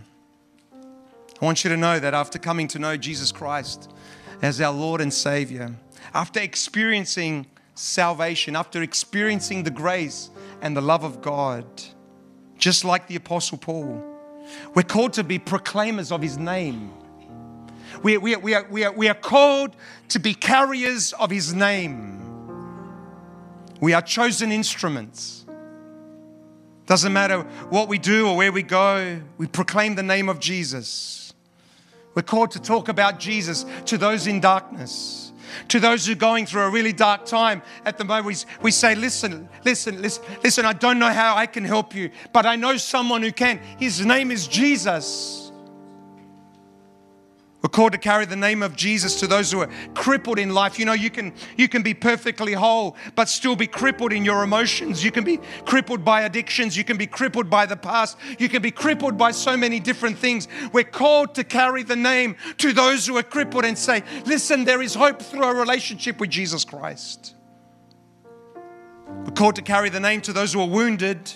I 1.40 1.44
want 1.44 1.64
you 1.64 1.70
to 1.70 1.76
know 1.76 1.98
that 1.98 2.14
after 2.14 2.38
coming 2.38 2.66
to 2.68 2.78
know 2.78 2.96
Jesus 2.96 3.30
Christ 3.30 3.92
as 4.42 4.60
our 4.60 4.72
Lord 4.72 5.00
and 5.00 5.12
Savior, 5.12 5.74
after 6.14 6.40
experiencing 6.40 7.46
salvation, 7.74 8.56
after 8.56 8.82
experiencing 8.82 9.62
the 9.62 9.70
grace 9.70 10.30
and 10.62 10.76
the 10.76 10.80
love 10.80 11.04
of 11.04 11.20
God, 11.20 11.66
just 12.58 12.84
like 12.84 13.06
the 13.06 13.16
Apostle 13.16 13.58
Paul, 13.58 14.02
we're 14.74 14.82
called 14.82 15.12
to 15.14 15.24
be 15.24 15.38
proclaimers 15.38 16.10
of 16.10 16.22
His 16.22 16.38
name. 16.38 16.92
We, 18.02 18.16
we, 18.18 18.36
we, 18.36 18.54
are, 18.54 18.66
we, 18.70 18.84
are, 18.84 18.92
we 18.92 19.08
are 19.08 19.14
called 19.14 19.76
to 20.08 20.18
be 20.18 20.34
carriers 20.34 21.12
of 21.14 21.30
His 21.30 21.52
name. 21.52 22.25
We 23.80 23.92
are 23.92 24.02
chosen 24.02 24.52
instruments. 24.52 25.44
Doesn't 26.86 27.12
matter 27.12 27.40
what 27.68 27.88
we 27.88 27.98
do 27.98 28.28
or 28.28 28.36
where 28.36 28.52
we 28.52 28.62
go, 28.62 29.20
we 29.38 29.46
proclaim 29.46 29.96
the 29.96 30.02
name 30.02 30.28
of 30.28 30.38
Jesus. 30.38 31.34
We're 32.14 32.22
called 32.22 32.52
to 32.52 32.60
talk 32.60 32.88
about 32.88 33.18
Jesus 33.18 33.66
to 33.86 33.98
those 33.98 34.26
in 34.26 34.40
darkness, 34.40 35.32
to 35.68 35.80
those 35.80 36.06
who 36.06 36.12
are 36.12 36.16
going 36.16 36.46
through 36.46 36.62
a 36.62 36.70
really 36.70 36.92
dark 36.92 37.26
time. 37.26 37.60
At 37.84 37.98
the 37.98 38.04
moment, 38.04 38.26
we, 38.26 38.62
we 38.62 38.70
say, 38.70 38.94
Listen, 38.94 39.48
listen, 39.64 40.00
listen, 40.00 40.24
listen, 40.42 40.64
I 40.64 40.72
don't 40.72 40.98
know 40.98 41.12
how 41.12 41.36
I 41.36 41.46
can 41.46 41.64
help 41.64 41.94
you, 41.94 42.10
but 42.32 42.46
I 42.46 42.56
know 42.56 42.76
someone 42.76 43.22
who 43.22 43.32
can. 43.32 43.58
His 43.78 44.06
name 44.06 44.30
is 44.30 44.46
Jesus. 44.46 45.45
We're 47.66 47.70
called 47.70 47.94
to 47.94 47.98
carry 47.98 48.26
the 48.26 48.36
name 48.36 48.62
of 48.62 48.76
Jesus 48.76 49.18
to 49.18 49.26
those 49.26 49.50
who 49.50 49.58
are 49.58 49.68
crippled 49.92 50.38
in 50.38 50.54
life. 50.54 50.78
You 50.78 50.84
know, 50.84 50.92
you 50.92 51.10
can 51.10 51.32
you 51.56 51.68
can 51.68 51.82
be 51.82 51.94
perfectly 51.94 52.52
whole, 52.52 52.96
but 53.16 53.28
still 53.28 53.56
be 53.56 53.66
crippled 53.66 54.12
in 54.12 54.24
your 54.24 54.44
emotions. 54.44 55.02
You 55.02 55.10
can 55.10 55.24
be 55.24 55.40
crippled 55.64 56.04
by 56.04 56.20
addictions. 56.20 56.76
You 56.76 56.84
can 56.84 56.96
be 56.96 57.08
crippled 57.08 57.50
by 57.50 57.66
the 57.66 57.76
past. 57.76 58.18
You 58.38 58.48
can 58.48 58.62
be 58.62 58.70
crippled 58.70 59.18
by 59.18 59.32
so 59.32 59.56
many 59.56 59.80
different 59.80 60.16
things. 60.16 60.46
We're 60.72 60.84
called 60.84 61.34
to 61.34 61.42
carry 61.42 61.82
the 61.82 61.96
name 61.96 62.36
to 62.58 62.72
those 62.72 63.04
who 63.04 63.16
are 63.16 63.24
crippled 63.24 63.64
and 63.64 63.76
say, 63.76 64.04
listen, 64.26 64.64
there 64.64 64.80
is 64.80 64.94
hope 64.94 65.20
through 65.20 65.42
a 65.42 65.52
relationship 65.52 66.20
with 66.20 66.30
Jesus 66.30 66.64
Christ. 66.64 67.34
We're 69.08 69.34
called 69.34 69.56
to 69.56 69.62
carry 69.62 69.88
the 69.88 69.98
name 69.98 70.20
to 70.20 70.32
those 70.32 70.52
who 70.52 70.60
are 70.60 70.68
wounded 70.68 71.32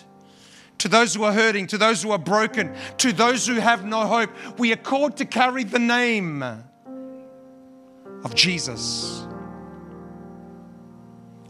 to 0.80 0.88
those 0.88 1.14
who 1.14 1.24
are 1.24 1.32
hurting, 1.32 1.66
to 1.68 1.78
those 1.78 2.02
who 2.02 2.10
are 2.10 2.18
broken, 2.18 2.74
to 2.98 3.12
those 3.12 3.46
who 3.46 3.54
have 3.54 3.84
no 3.84 4.06
hope. 4.06 4.30
We 4.58 4.72
are 4.72 4.76
called 4.76 5.16
to 5.18 5.24
carry 5.24 5.64
the 5.64 5.78
name 5.78 6.42
of 8.24 8.34
Jesus. 8.34 9.26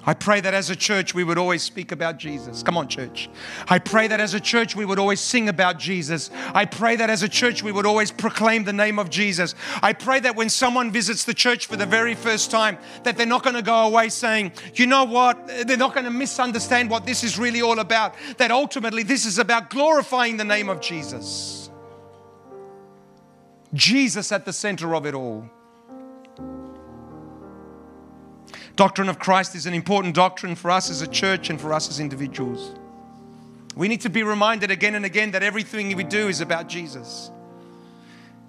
I 0.07 0.15
pray 0.15 0.41
that 0.41 0.55
as 0.55 0.71
a 0.71 0.77
church 0.77 1.15
we 1.15 1.25
would 1.25 1.37
always 1.37 1.63
speak 1.63 1.93
about 1.93 2.17
Jesus. 2.17 2.63
Come 2.63 2.79
on, 2.79 2.89
church. 2.89 3.29
I 3.69 3.79
pray 3.79 4.09
that 4.09 4.19
as 4.19 4.33
a 4.33 4.41
church 4.41 4.75
we 4.75 4.87
would 4.87 4.99
always 4.99 5.21
sing 5.21 5.49
about 5.49 5.79
Jesus. 5.79 6.31
I 6.55 6.65
pray 6.65 6.97
that 6.97 7.11
as 7.11 7.23
a 7.23 7.29
church 7.29 7.63
we 7.63 7.71
would 7.71 7.85
always 7.85 8.11
proclaim 8.11 8.65
the 8.65 8.73
name 8.73 8.99
of 8.99 9.11
Jesus. 9.11 9.55
I 9.83 9.93
pray 9.93 10.19
that 10.21 10.37
when 10.37 10.49
someone 10.49 10.91
visits 10.91 11.25
the 11.25 11.35
church 11.35 11.67
for 11.67 11.77
the 11.77 11.85
very 11.85 12.15
first 12.15 12.51
time, 12.51 12.79
that 13.03 13.19
they're 13.19 13.27
not 13.27 13.43
going 13.43 13.57
to 13.57 13.63
go 13.63 13.87
away 13.87 14.09
saying, 14.09 14.53
you 14.75 14.87
know 14.87 15.05
what, 15.05 15.47
they're 15.67 15.77
not 15.77 15.93
going 15.93 16.05
to 16.05 16.11
misunderstand 16.11 16.89
what 16.89 17.05
this 17.05 17.23
is 17.23 17.39
really 17.39 17.61
all 17.61 17.79
about. 17.79 18.15
That 18.39 18.51
ultimately 18.51 19.03
this 19.03 19.27
is 19.27 19.39
about 19.39 19.69
glorifying 19.69 20.39
the 20.39 20.45
name 20.45 20.71
of 20.71 20.81
Jesus. 20.81 21.71
Jesus 23.75 24.33
at 24.33 24.47
the 24.47 24.53
center 24.53 24.95
of 24.95 25.05
it 25.05 25.15
all. 25.15 25.49
Doctrine 28.81 29.11
of 29.11 29.19
Christ 29.19 29.55
is 29.55 29.67
an 29.67 29.75
important 29.75 30.15
doctrine 30.15 30.55
for 30.55 30.71
us 30.71 30.89
as 30.89 31.03
a 31.03 31.07
church 31.07 31.51
and 31.51 31.61
for 31.61 31.71
us 31.71 31.91
as 31.91 32.01
individuals. 32.01 32.75
We 33.77 33.89
need 33.89 34.01
to 34.01 34.09
be 34.09 34.23
reminded 34.23 34.71
again 34.71 34.95
and 34.95 35.05
again 35.05 35.33
that 35.33 35.43
everything 35.43 35.95
we 35.95 36.03
do 36.03 36.29
is 36.29 36.41
about 36.41 36.67
Jesus. 36.67 37.31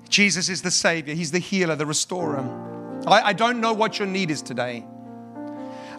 Jesus 0.07 0.47
is 0.47 0.61
the 0.61 0.71
Savior, 0.71 1.13
He's 1.15 1.31
the 1.31 1.39
healer, 1.39 1.75
the 1.75 1.85
restorer. 1.85 2.39
I, 3.05 3.21
I 3.23 3.33
don't 3.33 3.59
know 3.59 3.73
what 3.73 3.99
your 3.99 4.07
need 4.07 4.31
is 4.31 4.41
today. 4.41 4.85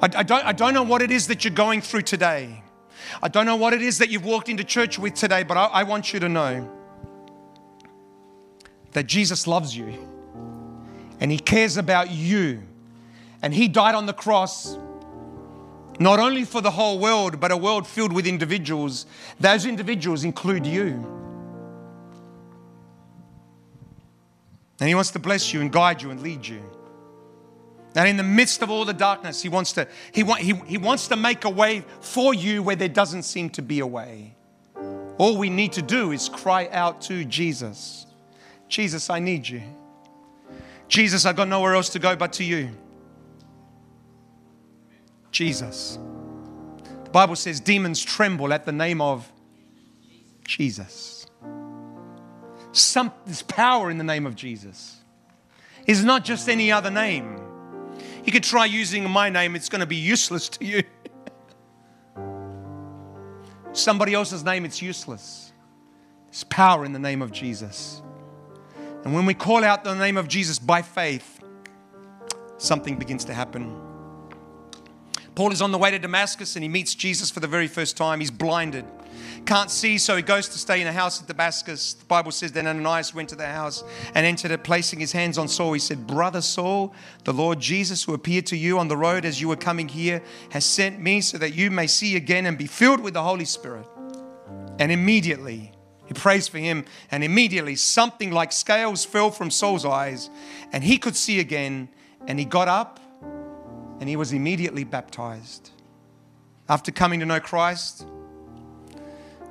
I, 0.01 0.09
I, 0.17 0.23
don't, 0.23 0.47
I 0.47 0.53
don't 0.53 0.73
know 0.73 0.83
what 0.83 1.03
it 1.03 1.11
is 1.11 1.27
that 1.27 1.45
you're 1.45 1.53
going 1.53 1.83
through 1.83 2.01
today. 2.01 2.63
I 3.23 3.29
don't 3.29 3.45
know 3.45 3.57
what 3.57 3.75
it 3.75 3.83
is 3.83 3.99
that 3.99 4.09
you've 4.09 4.25
walked 4.25 4.49
into 4.49 4.65
church 4.65 4.99
with 4.99 5.13
today, 5.13 5.43
but 5.43 5.59
I, 5.59 5.67
I 5.67 5.83
want 5.83 6.15
you 6.15 6.21
to 6.21 6.29
know 6.31 6.71
that 8.93 9.07
Jesus 9.07 9.47
loves 9.47 9.77
you 9.77 9.93
and 11.21 11.31
He 11.31 11.39
cares 11.39 11.77
about 11.77 12.11
you. 12.11 12.63
And 13.43 13.53
He 13.53 13.69
died 13.69 13.95
on 13.95 14.07
the 14.07 14.13
cross 14.13 14.79
not 15.99 16.19
only 16.19 16.45
for 16.45 16.61
the 16.61 16.71
whole 16.71 16.99
world, 16.99 17.39
but 17.39 17.53
a 17.53 17.57
world 17.57 17.87
filled 17.87 18.13
with 18.13 18.27
individuals. 18.27 19.07
Those 19.39 19.67
individuals 19.67 20.25
include 20.25 20.67
you. 20.67 21.07
And 24.81 24.89
He 24.89 24.95
wants 24.95 25.11
to 25.11 25.19
bless 25.19 25.53
you 25.53 25.61
and 25.61 25.71
guide 25.71 26.03
you 26.03 26.11
and 26.11 26.23
lead 26.23 26.47
you. 26.47 26.63
And 27.95 28.09
in 28.09 28.17
the 28.17 28.23
midst 28.23 28.63
of 28.63 28.71
all 28.71 28.85
the 28.85 28.95
darkness, 28.95 29.43
He 29.43 29.49
wants 29.49 29.73
to, 29.75 29.87
he, 30.13 30.23
want, 30.23 30.41
he, 30.41 30.55
he 30.67 30.79
wants 30.79 31.09
to 31.09 31.17
make 31.17 31.45
a 31.45 31.51
way 31.51 31.85
for 32.01 32.33
you 32.33 32.63
where 32.63 32.77
there 32.77 32.89
doesn't 32.89 33.25
seem 33.25 33.51
to 33.51 33.63
be 33.63 33.81
a 33.81 33.87
way. 33.87 34.35
All 35.19 35.37
we 35.37 35.51
need 35.51 35.73
to 35.75 35.83
do 35.83 36.11
is 36.11 36.29
cry 36.29 36.69
out 36.73 37.03
to 37.03 37.25
Jesus 37.25 38.07
Jesus, 38.73 39.11
I 39.11 39.19
need 39.19 39.47
you. 39.47 39.61
Jesus, 40.89 41.27
I've 41.27 41.37
got 41.37 41.47
nowhere 41.47 41.75
else 41.75 41.91
to 41.91 41.99
go 41.99 42.17
but 42.17 42.33
to 42.35 42.45
you. 42.45 42.71
Jesus. 45.33 45.99
The 47.05 47.11
Bible 47.11 47.37
says 47.37 47.59
demons 47.59 48.03
tremble 48.03 48.53
at 48.53 48.65
the 48.65 48.73
name 48.73 49.01
of 49.01 49.31
Jesus. 50.45 51.27
Some, 52.73 53.13
there's 53.27 53.43
power 53.43 53.91
in 53.91 53.99
the 53.99 54.05
name 54.05 54.27
of 54.27 54.35
Jesus. 54.37 54.99
It's 55.87 56.03
not 56.03 56.25
just 56.25 56.49
any 56.49 56.71
other 56.71 56.91
name. 56.91 57.41
You 58.25 58.33
could 58.33 58.45
try 58.45 58.67
using 58.67 59.09
my 59.11 59.29
name, 59.31 59.57
it's 59.57 59.69
going 59.69 59.81
to 59.81 59.87
be 59.87 59.97
useless 59.97 60.49
to 60.51 60.65
you. 60.65 60.83
Somebody 63.73 64.15
else's 64.15 64.45
name, 64.45 64.65
it's 64.65 64.81
useless. 64.81 65.53
There's 66.27 66.45
power 66.45 66.85
in 66.85 66.93
the 66.93 66.99
name 66.99 67.21
of 67.21 67.33
Jesus. 67.33 68.01
And 69.05 69.13
when 69.13 69.27
we 69.27 69.35
call 69.35 69.65
out 69.65 69.83
the 69.83 69.95
name 69.95 70.17
of 70.17 70.29
Jesus 70.29 70.59
by 70.59 70.83
faith, 70.83 71.43
something 72.59 72.97
begins 72.97 73.25
to 73.25 73.35
happen. 73.35 73.92
Paul 75.35 75.53
is 75.53 75.63
on 75.63 75.73
the 75.73 75.79
way 75.79 75.91
to 75.91 75.99
Damascus 75.99 76.57
and 76.57 76.63
he 76.63 76.69
meets 76.69 76.95
Jesus 76.95 77.31
for 77.31 77.41
the 77.41 77.47
very 77.47 77.69
first 77.69 77.97
time. 77.97 78.21
He's 78.21 78.31
blinded, 78.31 78.85
can't 79.47 79.71
see, 79.71 79.99
so 79.99 80.15
he 80.15 80.23
goes 80.23 80.49
to 80.51 80.59
stay 80.59 80.81
in 80.81 80.87
a 80.87 80.93
house 80.93 81.21
at 81.21 81.27
Damascus. 81.27 81.95
The 81.95 82.05
Bible 82.05 82.31
says 82.31 82.53
then 82.53 82.67
Ananias 82.67 83.15
went 83.15 83.29
to 83.31 83.37
the 83.37 83.47
house 83.47 83.83
and 84.15 84.25
entered 84.25 84.51
it, 84.51 84.63
placing 84.63 85.01
his 85.01 85.13
hands 85.13 85.39
on 85.39 85.49
Saul. 85.49 85.73
He 85.73 85.81
said, 85.81 86.07
Brother 86.07 86.41
Saul, 86.41 86.95
the 87.25 87.33
Lord 87.33 87.59
Jesus, 87.59 88.05
who 88.05 88.15
appeared 88.15 88.47
to 88.47 88.57
you 88.57 88.79
on 88.79 88.89
the 88.89 88.97
road 88.97 89.25
as 89.25 89.41
you 89.41 89.49
were 89.49 89.57
coming 89.57 89.89
here, 89.89 90.23
has 90.51 90.65
sent 90.65 91.01
me 91.01 91.21
so 91.21 91.39
that 91.39 91.55
you 91.55 91.71
may 91.71 91.87
see 91.87 92.15
again 92.15 92.47
and 92.47 92.57
be 92.57 92.67
filled 92.67 93.01
with 93.01 93.15
the 93.15 93.23
Holy 93.23 93.45
Spirit. 93.45 93.87
And 94.79 94.93
immediately, 94.93 95.73
he 96.07 96.15
prays 96.15 96.47
for 96.47 96.59
him, 96.59 96.85
and 97.11 97.25
immediately 97.25 97.77
something 97.77 98.31
like 98.33 98.53
scales 98.53 99.05
fell 99.05 99.31
from 99.31 99.51
Saul's 99.51 99.85
eyes, 99.85 100.31
and 100.73 100.85
he 100.85 100.99
could 100.99 101.17
see 101.17 101.41
again, 101.41 101.89
and 102.27 102.39
he 102.39 102.45
got 102.45 102.69
up 102.69 103.01
and 104.03 104.09
he 104.09 104.17
was 104.17 104.33
immediately 104.33 104.83
baptized. 104.83 105.71
After 106.69 106.91
coming 106.91 107.21
to 107.21 107.27
know 107.27 107.39
Christ, 107.39 108.05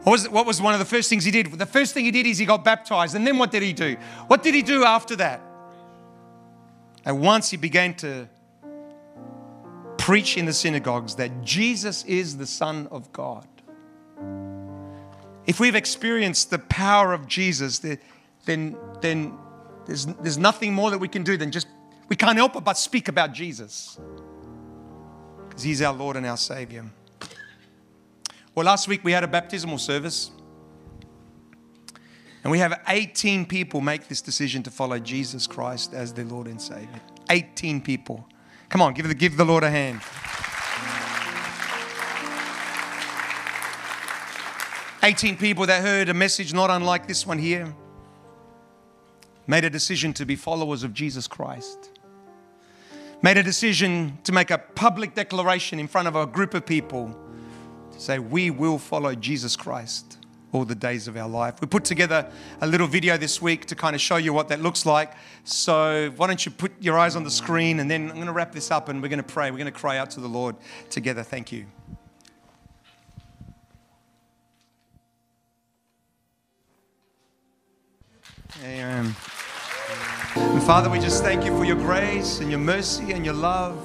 what 0.03 0.11
was, 0.11 0.27
what 0.27 0.45
was 0.45 0.61
one 0.61 0.73
of 0.73 0.79
the 0.79 0.85
first 0.85 1.09
things 1.09 1.23
he 1.23 1.31
did? 1.31 1.53
The 1.53 1.65
first 1.65 1.93
thing 1.93 2.03
he 2.03 2.11
did 2.11 2.25
is 2.25 2.37
he 2.37 2.45
got 2.45 2.65
baptized. 2.65 3.15
And 3.15 3.25
then 3.25 3.37
what 3.37 3.49
did 3.49 3.63
he 3.63 3.71
do? 3.71 3.95
What 4.27 4.43
did 4.43 4.53
he 4.53 4.61
do 4.61 4.83
after 4.83 5.15
that? 5.15 5.39
And 7.05 7.21
once 7.21 7.49
he 7.49 7.55
began 7.55 7.93
to 7.99 8.27
preach 9.97 10.35
in 10.35 10.43
the 10.43 10.51
synagogues 10.51 11.15
that 11.15 11.43
Jesus 11.43 12.03
is 12.03 12.35
the 12.35 12.45
Son 12.45 12.89
of 12.91 13.09
God. 13.13 13.47
If 15.45 15.61
we've 15.61 15.75
experienced 15.75 16.49
the 16.49 16.59
power 16.59 17.13
of 17.13 17.25
Jesus, 17.25 17.79
then, 17.79 18.75
then 18.99 19.37
there's, 19.85 20.07
there's 20.07 20.37
nothing 20.37 20.73
more 20.73 20.91
that 20.91 20.99
we 20.99 21.07
can 21.07 21.23
do 21.23 21.37
than 21.37 21.51
just, 21.51 21.67
we 22.09 22.17
can't 22.17 22.35
help 22.35 22.61
but 22.65 22.77
speak 22.77 23.07
about 23.07 23.31
Jesus 23.31 23.97
because 25.61 25.67
He's 25.67 25.81
our 25.83 25.93
Lord 25.93 26.17
and 26.17 26.25
our 26.25 26.37
Savior. 26.37 26.85
Well, 28.55 28.65
last 28.65 28.87
week 28.87 29.03
we 29.03 29.11
had 29.11 29.23
a 29.23 29.27
baptismal 29.27 29.77
service. 29.77 30.31
And 32.43 32.49
we 32.49 32.57
have 32.57 32.81
18 32.87 33.45
people 33.45 33.79
make 33.79 34.07
this 34.07 34.21
decision 34.21 34.63
to 34.63 34.71
follow 34.71 34.97
Jesus 34.97 35.45
Christ 35.45 35.93
as 35.93 36.13
their 36.13 36.25
Lord 36.25 36.47
and 36.47 36.59
Savior. 36.59 36.99
18 37.29 37.81
people. 37.81 38.27
Come 38.69 38.81
on, 38.81 38.95
give 38.95 39.07
the, 39.07 39.13
give 39.13 39.37
the 39.37 39.45
Lord 39.45 39.63
a 39.63 39.69
hand. 39.69 40.01
18 45.03 45.37
people 45.37 45.67
that 45.67 45.83
heard 45.83 46.09
a 46.09 46.13
message 46.15 46.55
not 46.55 46.71
unlike 46.71 47.07
this 47.07 47.27
one 47.27 47.37
here 47.37 47.71
made 49.45 49.63
a 49.63 49.69
decision 49.69 50.11
to 50.13 50.25
be 50.25 50.35
followers 50.35 50.83
of 50.83 50.91
Jesus 50.93 51.27
Christ 51.27 52.00
made 53.21 53.37
a 53.37 53.43
decision 53.43 54.17
to 54.23 54.31
make 54.31 54.51
a 54.51 54.57
public 54.57 55.13
declaration 55.13 55.79
in 55.79 55.87
front 55.87 56.07
of 56.07 56.15
a 56.15 56.25
group 56.25 56.53
of 56.53 56.65
people 56.65 57.15
to 57.93 57.99
say, 57.99 58.19
We 58.19 58.49
will 58.49 58.77
follow 58.77 59.15
Jesus 59.15 59.55
Christ 59.55 60.17
all 60.51 60.65
the 60.65 60.75
days 60.75 61.07
of 61.07 61.15
our 61.15 61.29
life. 61.29 61.61
We 61.61 61.67
put 61.67 61.85
together 61.85 62.29
a 62.59 62.67
little 62.67 62.87
video 62.87 63.17
this 63.17 63.41
week 63.41 63.65
to 63.67 63.75
kind 63.75 63.95
of 63.95 64.01
show 64.01 64.17
you 64.17 64.33
what 64.33 64.49
that 64.49 64.61
looks 64.61 64.85
like. 64.85 65.13
So, 65.43 66.11
why 66.17 66.27
don't 66.27 66.45
you 66.45 66.51
put 66.51 66.71
your 66.81 66.97
eyes 66.97 67.15
on 67.15 67.23
the 67.23 67.31
screen 67.31 67.79
and 67.79 67.89
then 67.89 68.09
I'm 68.09 68.15
going 68.15 68.27
to 68.27 68.33
wrap 68.33 68.51
this 68.51 68.71
up 68.71 68.89
and 68.89 69.01
we're 69.01 69.09
going 69.09 69.17
to 69.17 69.23
pray. 69.23 69.49
We're 69.51 69.57
going 69.57 69.71
to 69.71 69.79
cry 69.79 69.97
out 69.97 70.11
to 70.11 70.19
the 70.19 70.27
Lord 70.27 70.55
together. 70.89 71.23
Thank 71.23 71.51
you. 71.51 71.65
Amen. 78.63 79.15
And 80.35 80.63
Father, 80.63 80.89
we 80.89 80.99
just 80.99 81.23
thank 81.23 81.43
you 81.43 81.55
for 81.57 81.65
your 81.65 81.75
grace 81.75 82.39
and 82.39 82.49
your 82.49 82.59
mercy 82.59 83.11
and 83.11 83.25
your 83.25 83.33
love. 83.33 83.77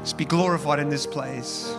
Just 0.00 0.16
be 0.16 0.24
glorified 0.24 0.78
in 0.78 0.88
this 0.88 1.06
place. 1.06 1.74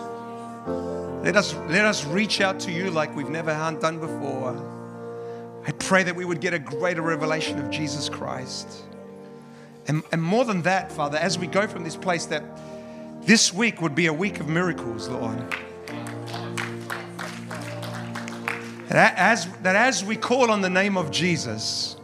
Let 1.24 1.36
us, 1.36 1.54
let 1.68 1.84
us 1.84 2.04
reach 2.04 2.40
out 2.40 2.60
to 2.60 2.72
you 2.72 2.90
like 2.90 3.14
we've 3.16 3.28
never 3.28 3.52
done 3.80 3.98
before. 3.98 4.54
I 5.66 5.72
pray 5.72 6.04
that 6.04 6.14
we 6.14 6.24
would 6.24 6.40
get 6.40 6.54
a 6.54 6.58
greater 6.58 7.02
revelation 7.02 7.58
of 7.58 7.70
Jesus 7.70 8.08
Christ. 8.08 8.84
And, 9.88 10.04
and 10.12 10.22
more 10.22 10.44
than 10.44 10.62
that, 10.62 10.92
Father, 10.92 11.18
as 11.18 11.38
we 11.38 11.48
go 11.48 11.66
from 11.66 11.82
this 11.82 11.96
place, 11.96 12.26
that 12.26 12.44
this 13.22 13.52
week 13.52 13.82
would 13.82 13.94
be 13.94 14.06
a 14.06 14.12
week 14.12 14.38
of 14.38 14.48
miracles, 14.48 15.08
Lord. 15.08 15.38
That 18.88 19.14
as, 19.16 19.48
that 19.62 19.76
as 19.76 20.04
we 20.04 20.16
call 20.16 20.50
on 20.50 20.60
the 20.60 20.70
name 20.70 20.96
of 20.96 21.10
Jesus, 21.10 21.96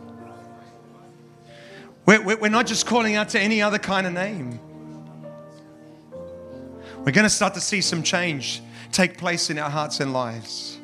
we're, 2.06 2.36
we're 2.36 2.48
not 2.48 2.66
just 2.66 2.86
calling 2.86 3.16
out 3.16 3.30
to 3.30 3.40
any 3.40 3.60
other 3.60 3.78
kind 3.78 4.06
of 4.06 4.12
name. 4.12 4.60
We're 6.98 7.12
going 7.12 7.24
to 7.24 7.30
start 7.30 7.54
to 7.54 7.60
see 7.60 7.80
some 7.80 8.02
change 8.02 8.62
take 8.92 9.18
place 9.18 9.50
in 9.50 9.58
our 9.58 9.68
hearts 9.68 10.00
and 10.00 10.12
lives 10.12 10.78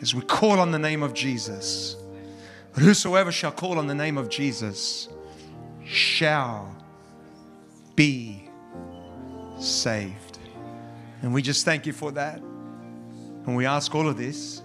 as 0.00 0.14
we 0.14 0.22
call 0.22 0.60
on 0.60 0.70
the 0.70 0.78
name 0.78 1.02
of 1.02 1.14
Jesus. 1.14 1.96
But 2.72 2.82
whosoever 2.82 3.32
shall 3.32 3.52
call 3.52 3.78
on 3.78 3.86
the 3.86 3.94
name 3.94 4.18
of 4.18 4.28
Jesus 4.28 5.08
shall 5.84 6.76
be 7.94 8.48
saved. 9.58 10.38
And 11.22 11.32
we 11.32 11.42
just 11.42 11.64
thank 11.64 11.86
you 11.86 11.92
for 11.92 12.12
that. 12.12 12.38
And 12.38 13.56
we 13.56 13.64
ask 13.64 13.94
all 13.94 14.08
of 14.08 14.16
this 14.16 14.62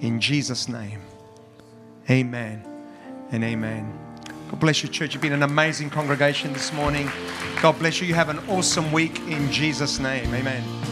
in 0.00 0.20
Jesus' 0.20 0.68
name. 0.68 1.00
Amen 2.10 2.64
and 3.30 3.42
amen. 3.42 4.01
God 4.52 4.60
bless 4.60 4.82
you, 4.82 4.88
church. 4.90 5.14
You've 5.14 5.22
been 5.22 5.32
an 5.32 5.44
amazing 5.44 5.88
congregation 5.88 6.52
this 6.52 6.74
morning. 6.74 7.10
God 7.62 7.78
bless 7.78 8.02
you. 8.02 8.06
You 8.06 8.12
have 8.12 8.28
an 8.28 8.38
awesome 8.50 8.92
week 8.92 9.18
in 9.20 9.50
Jesus' 9.50 9.98
name. 9.98 10.32
Amen. 10.34 10.91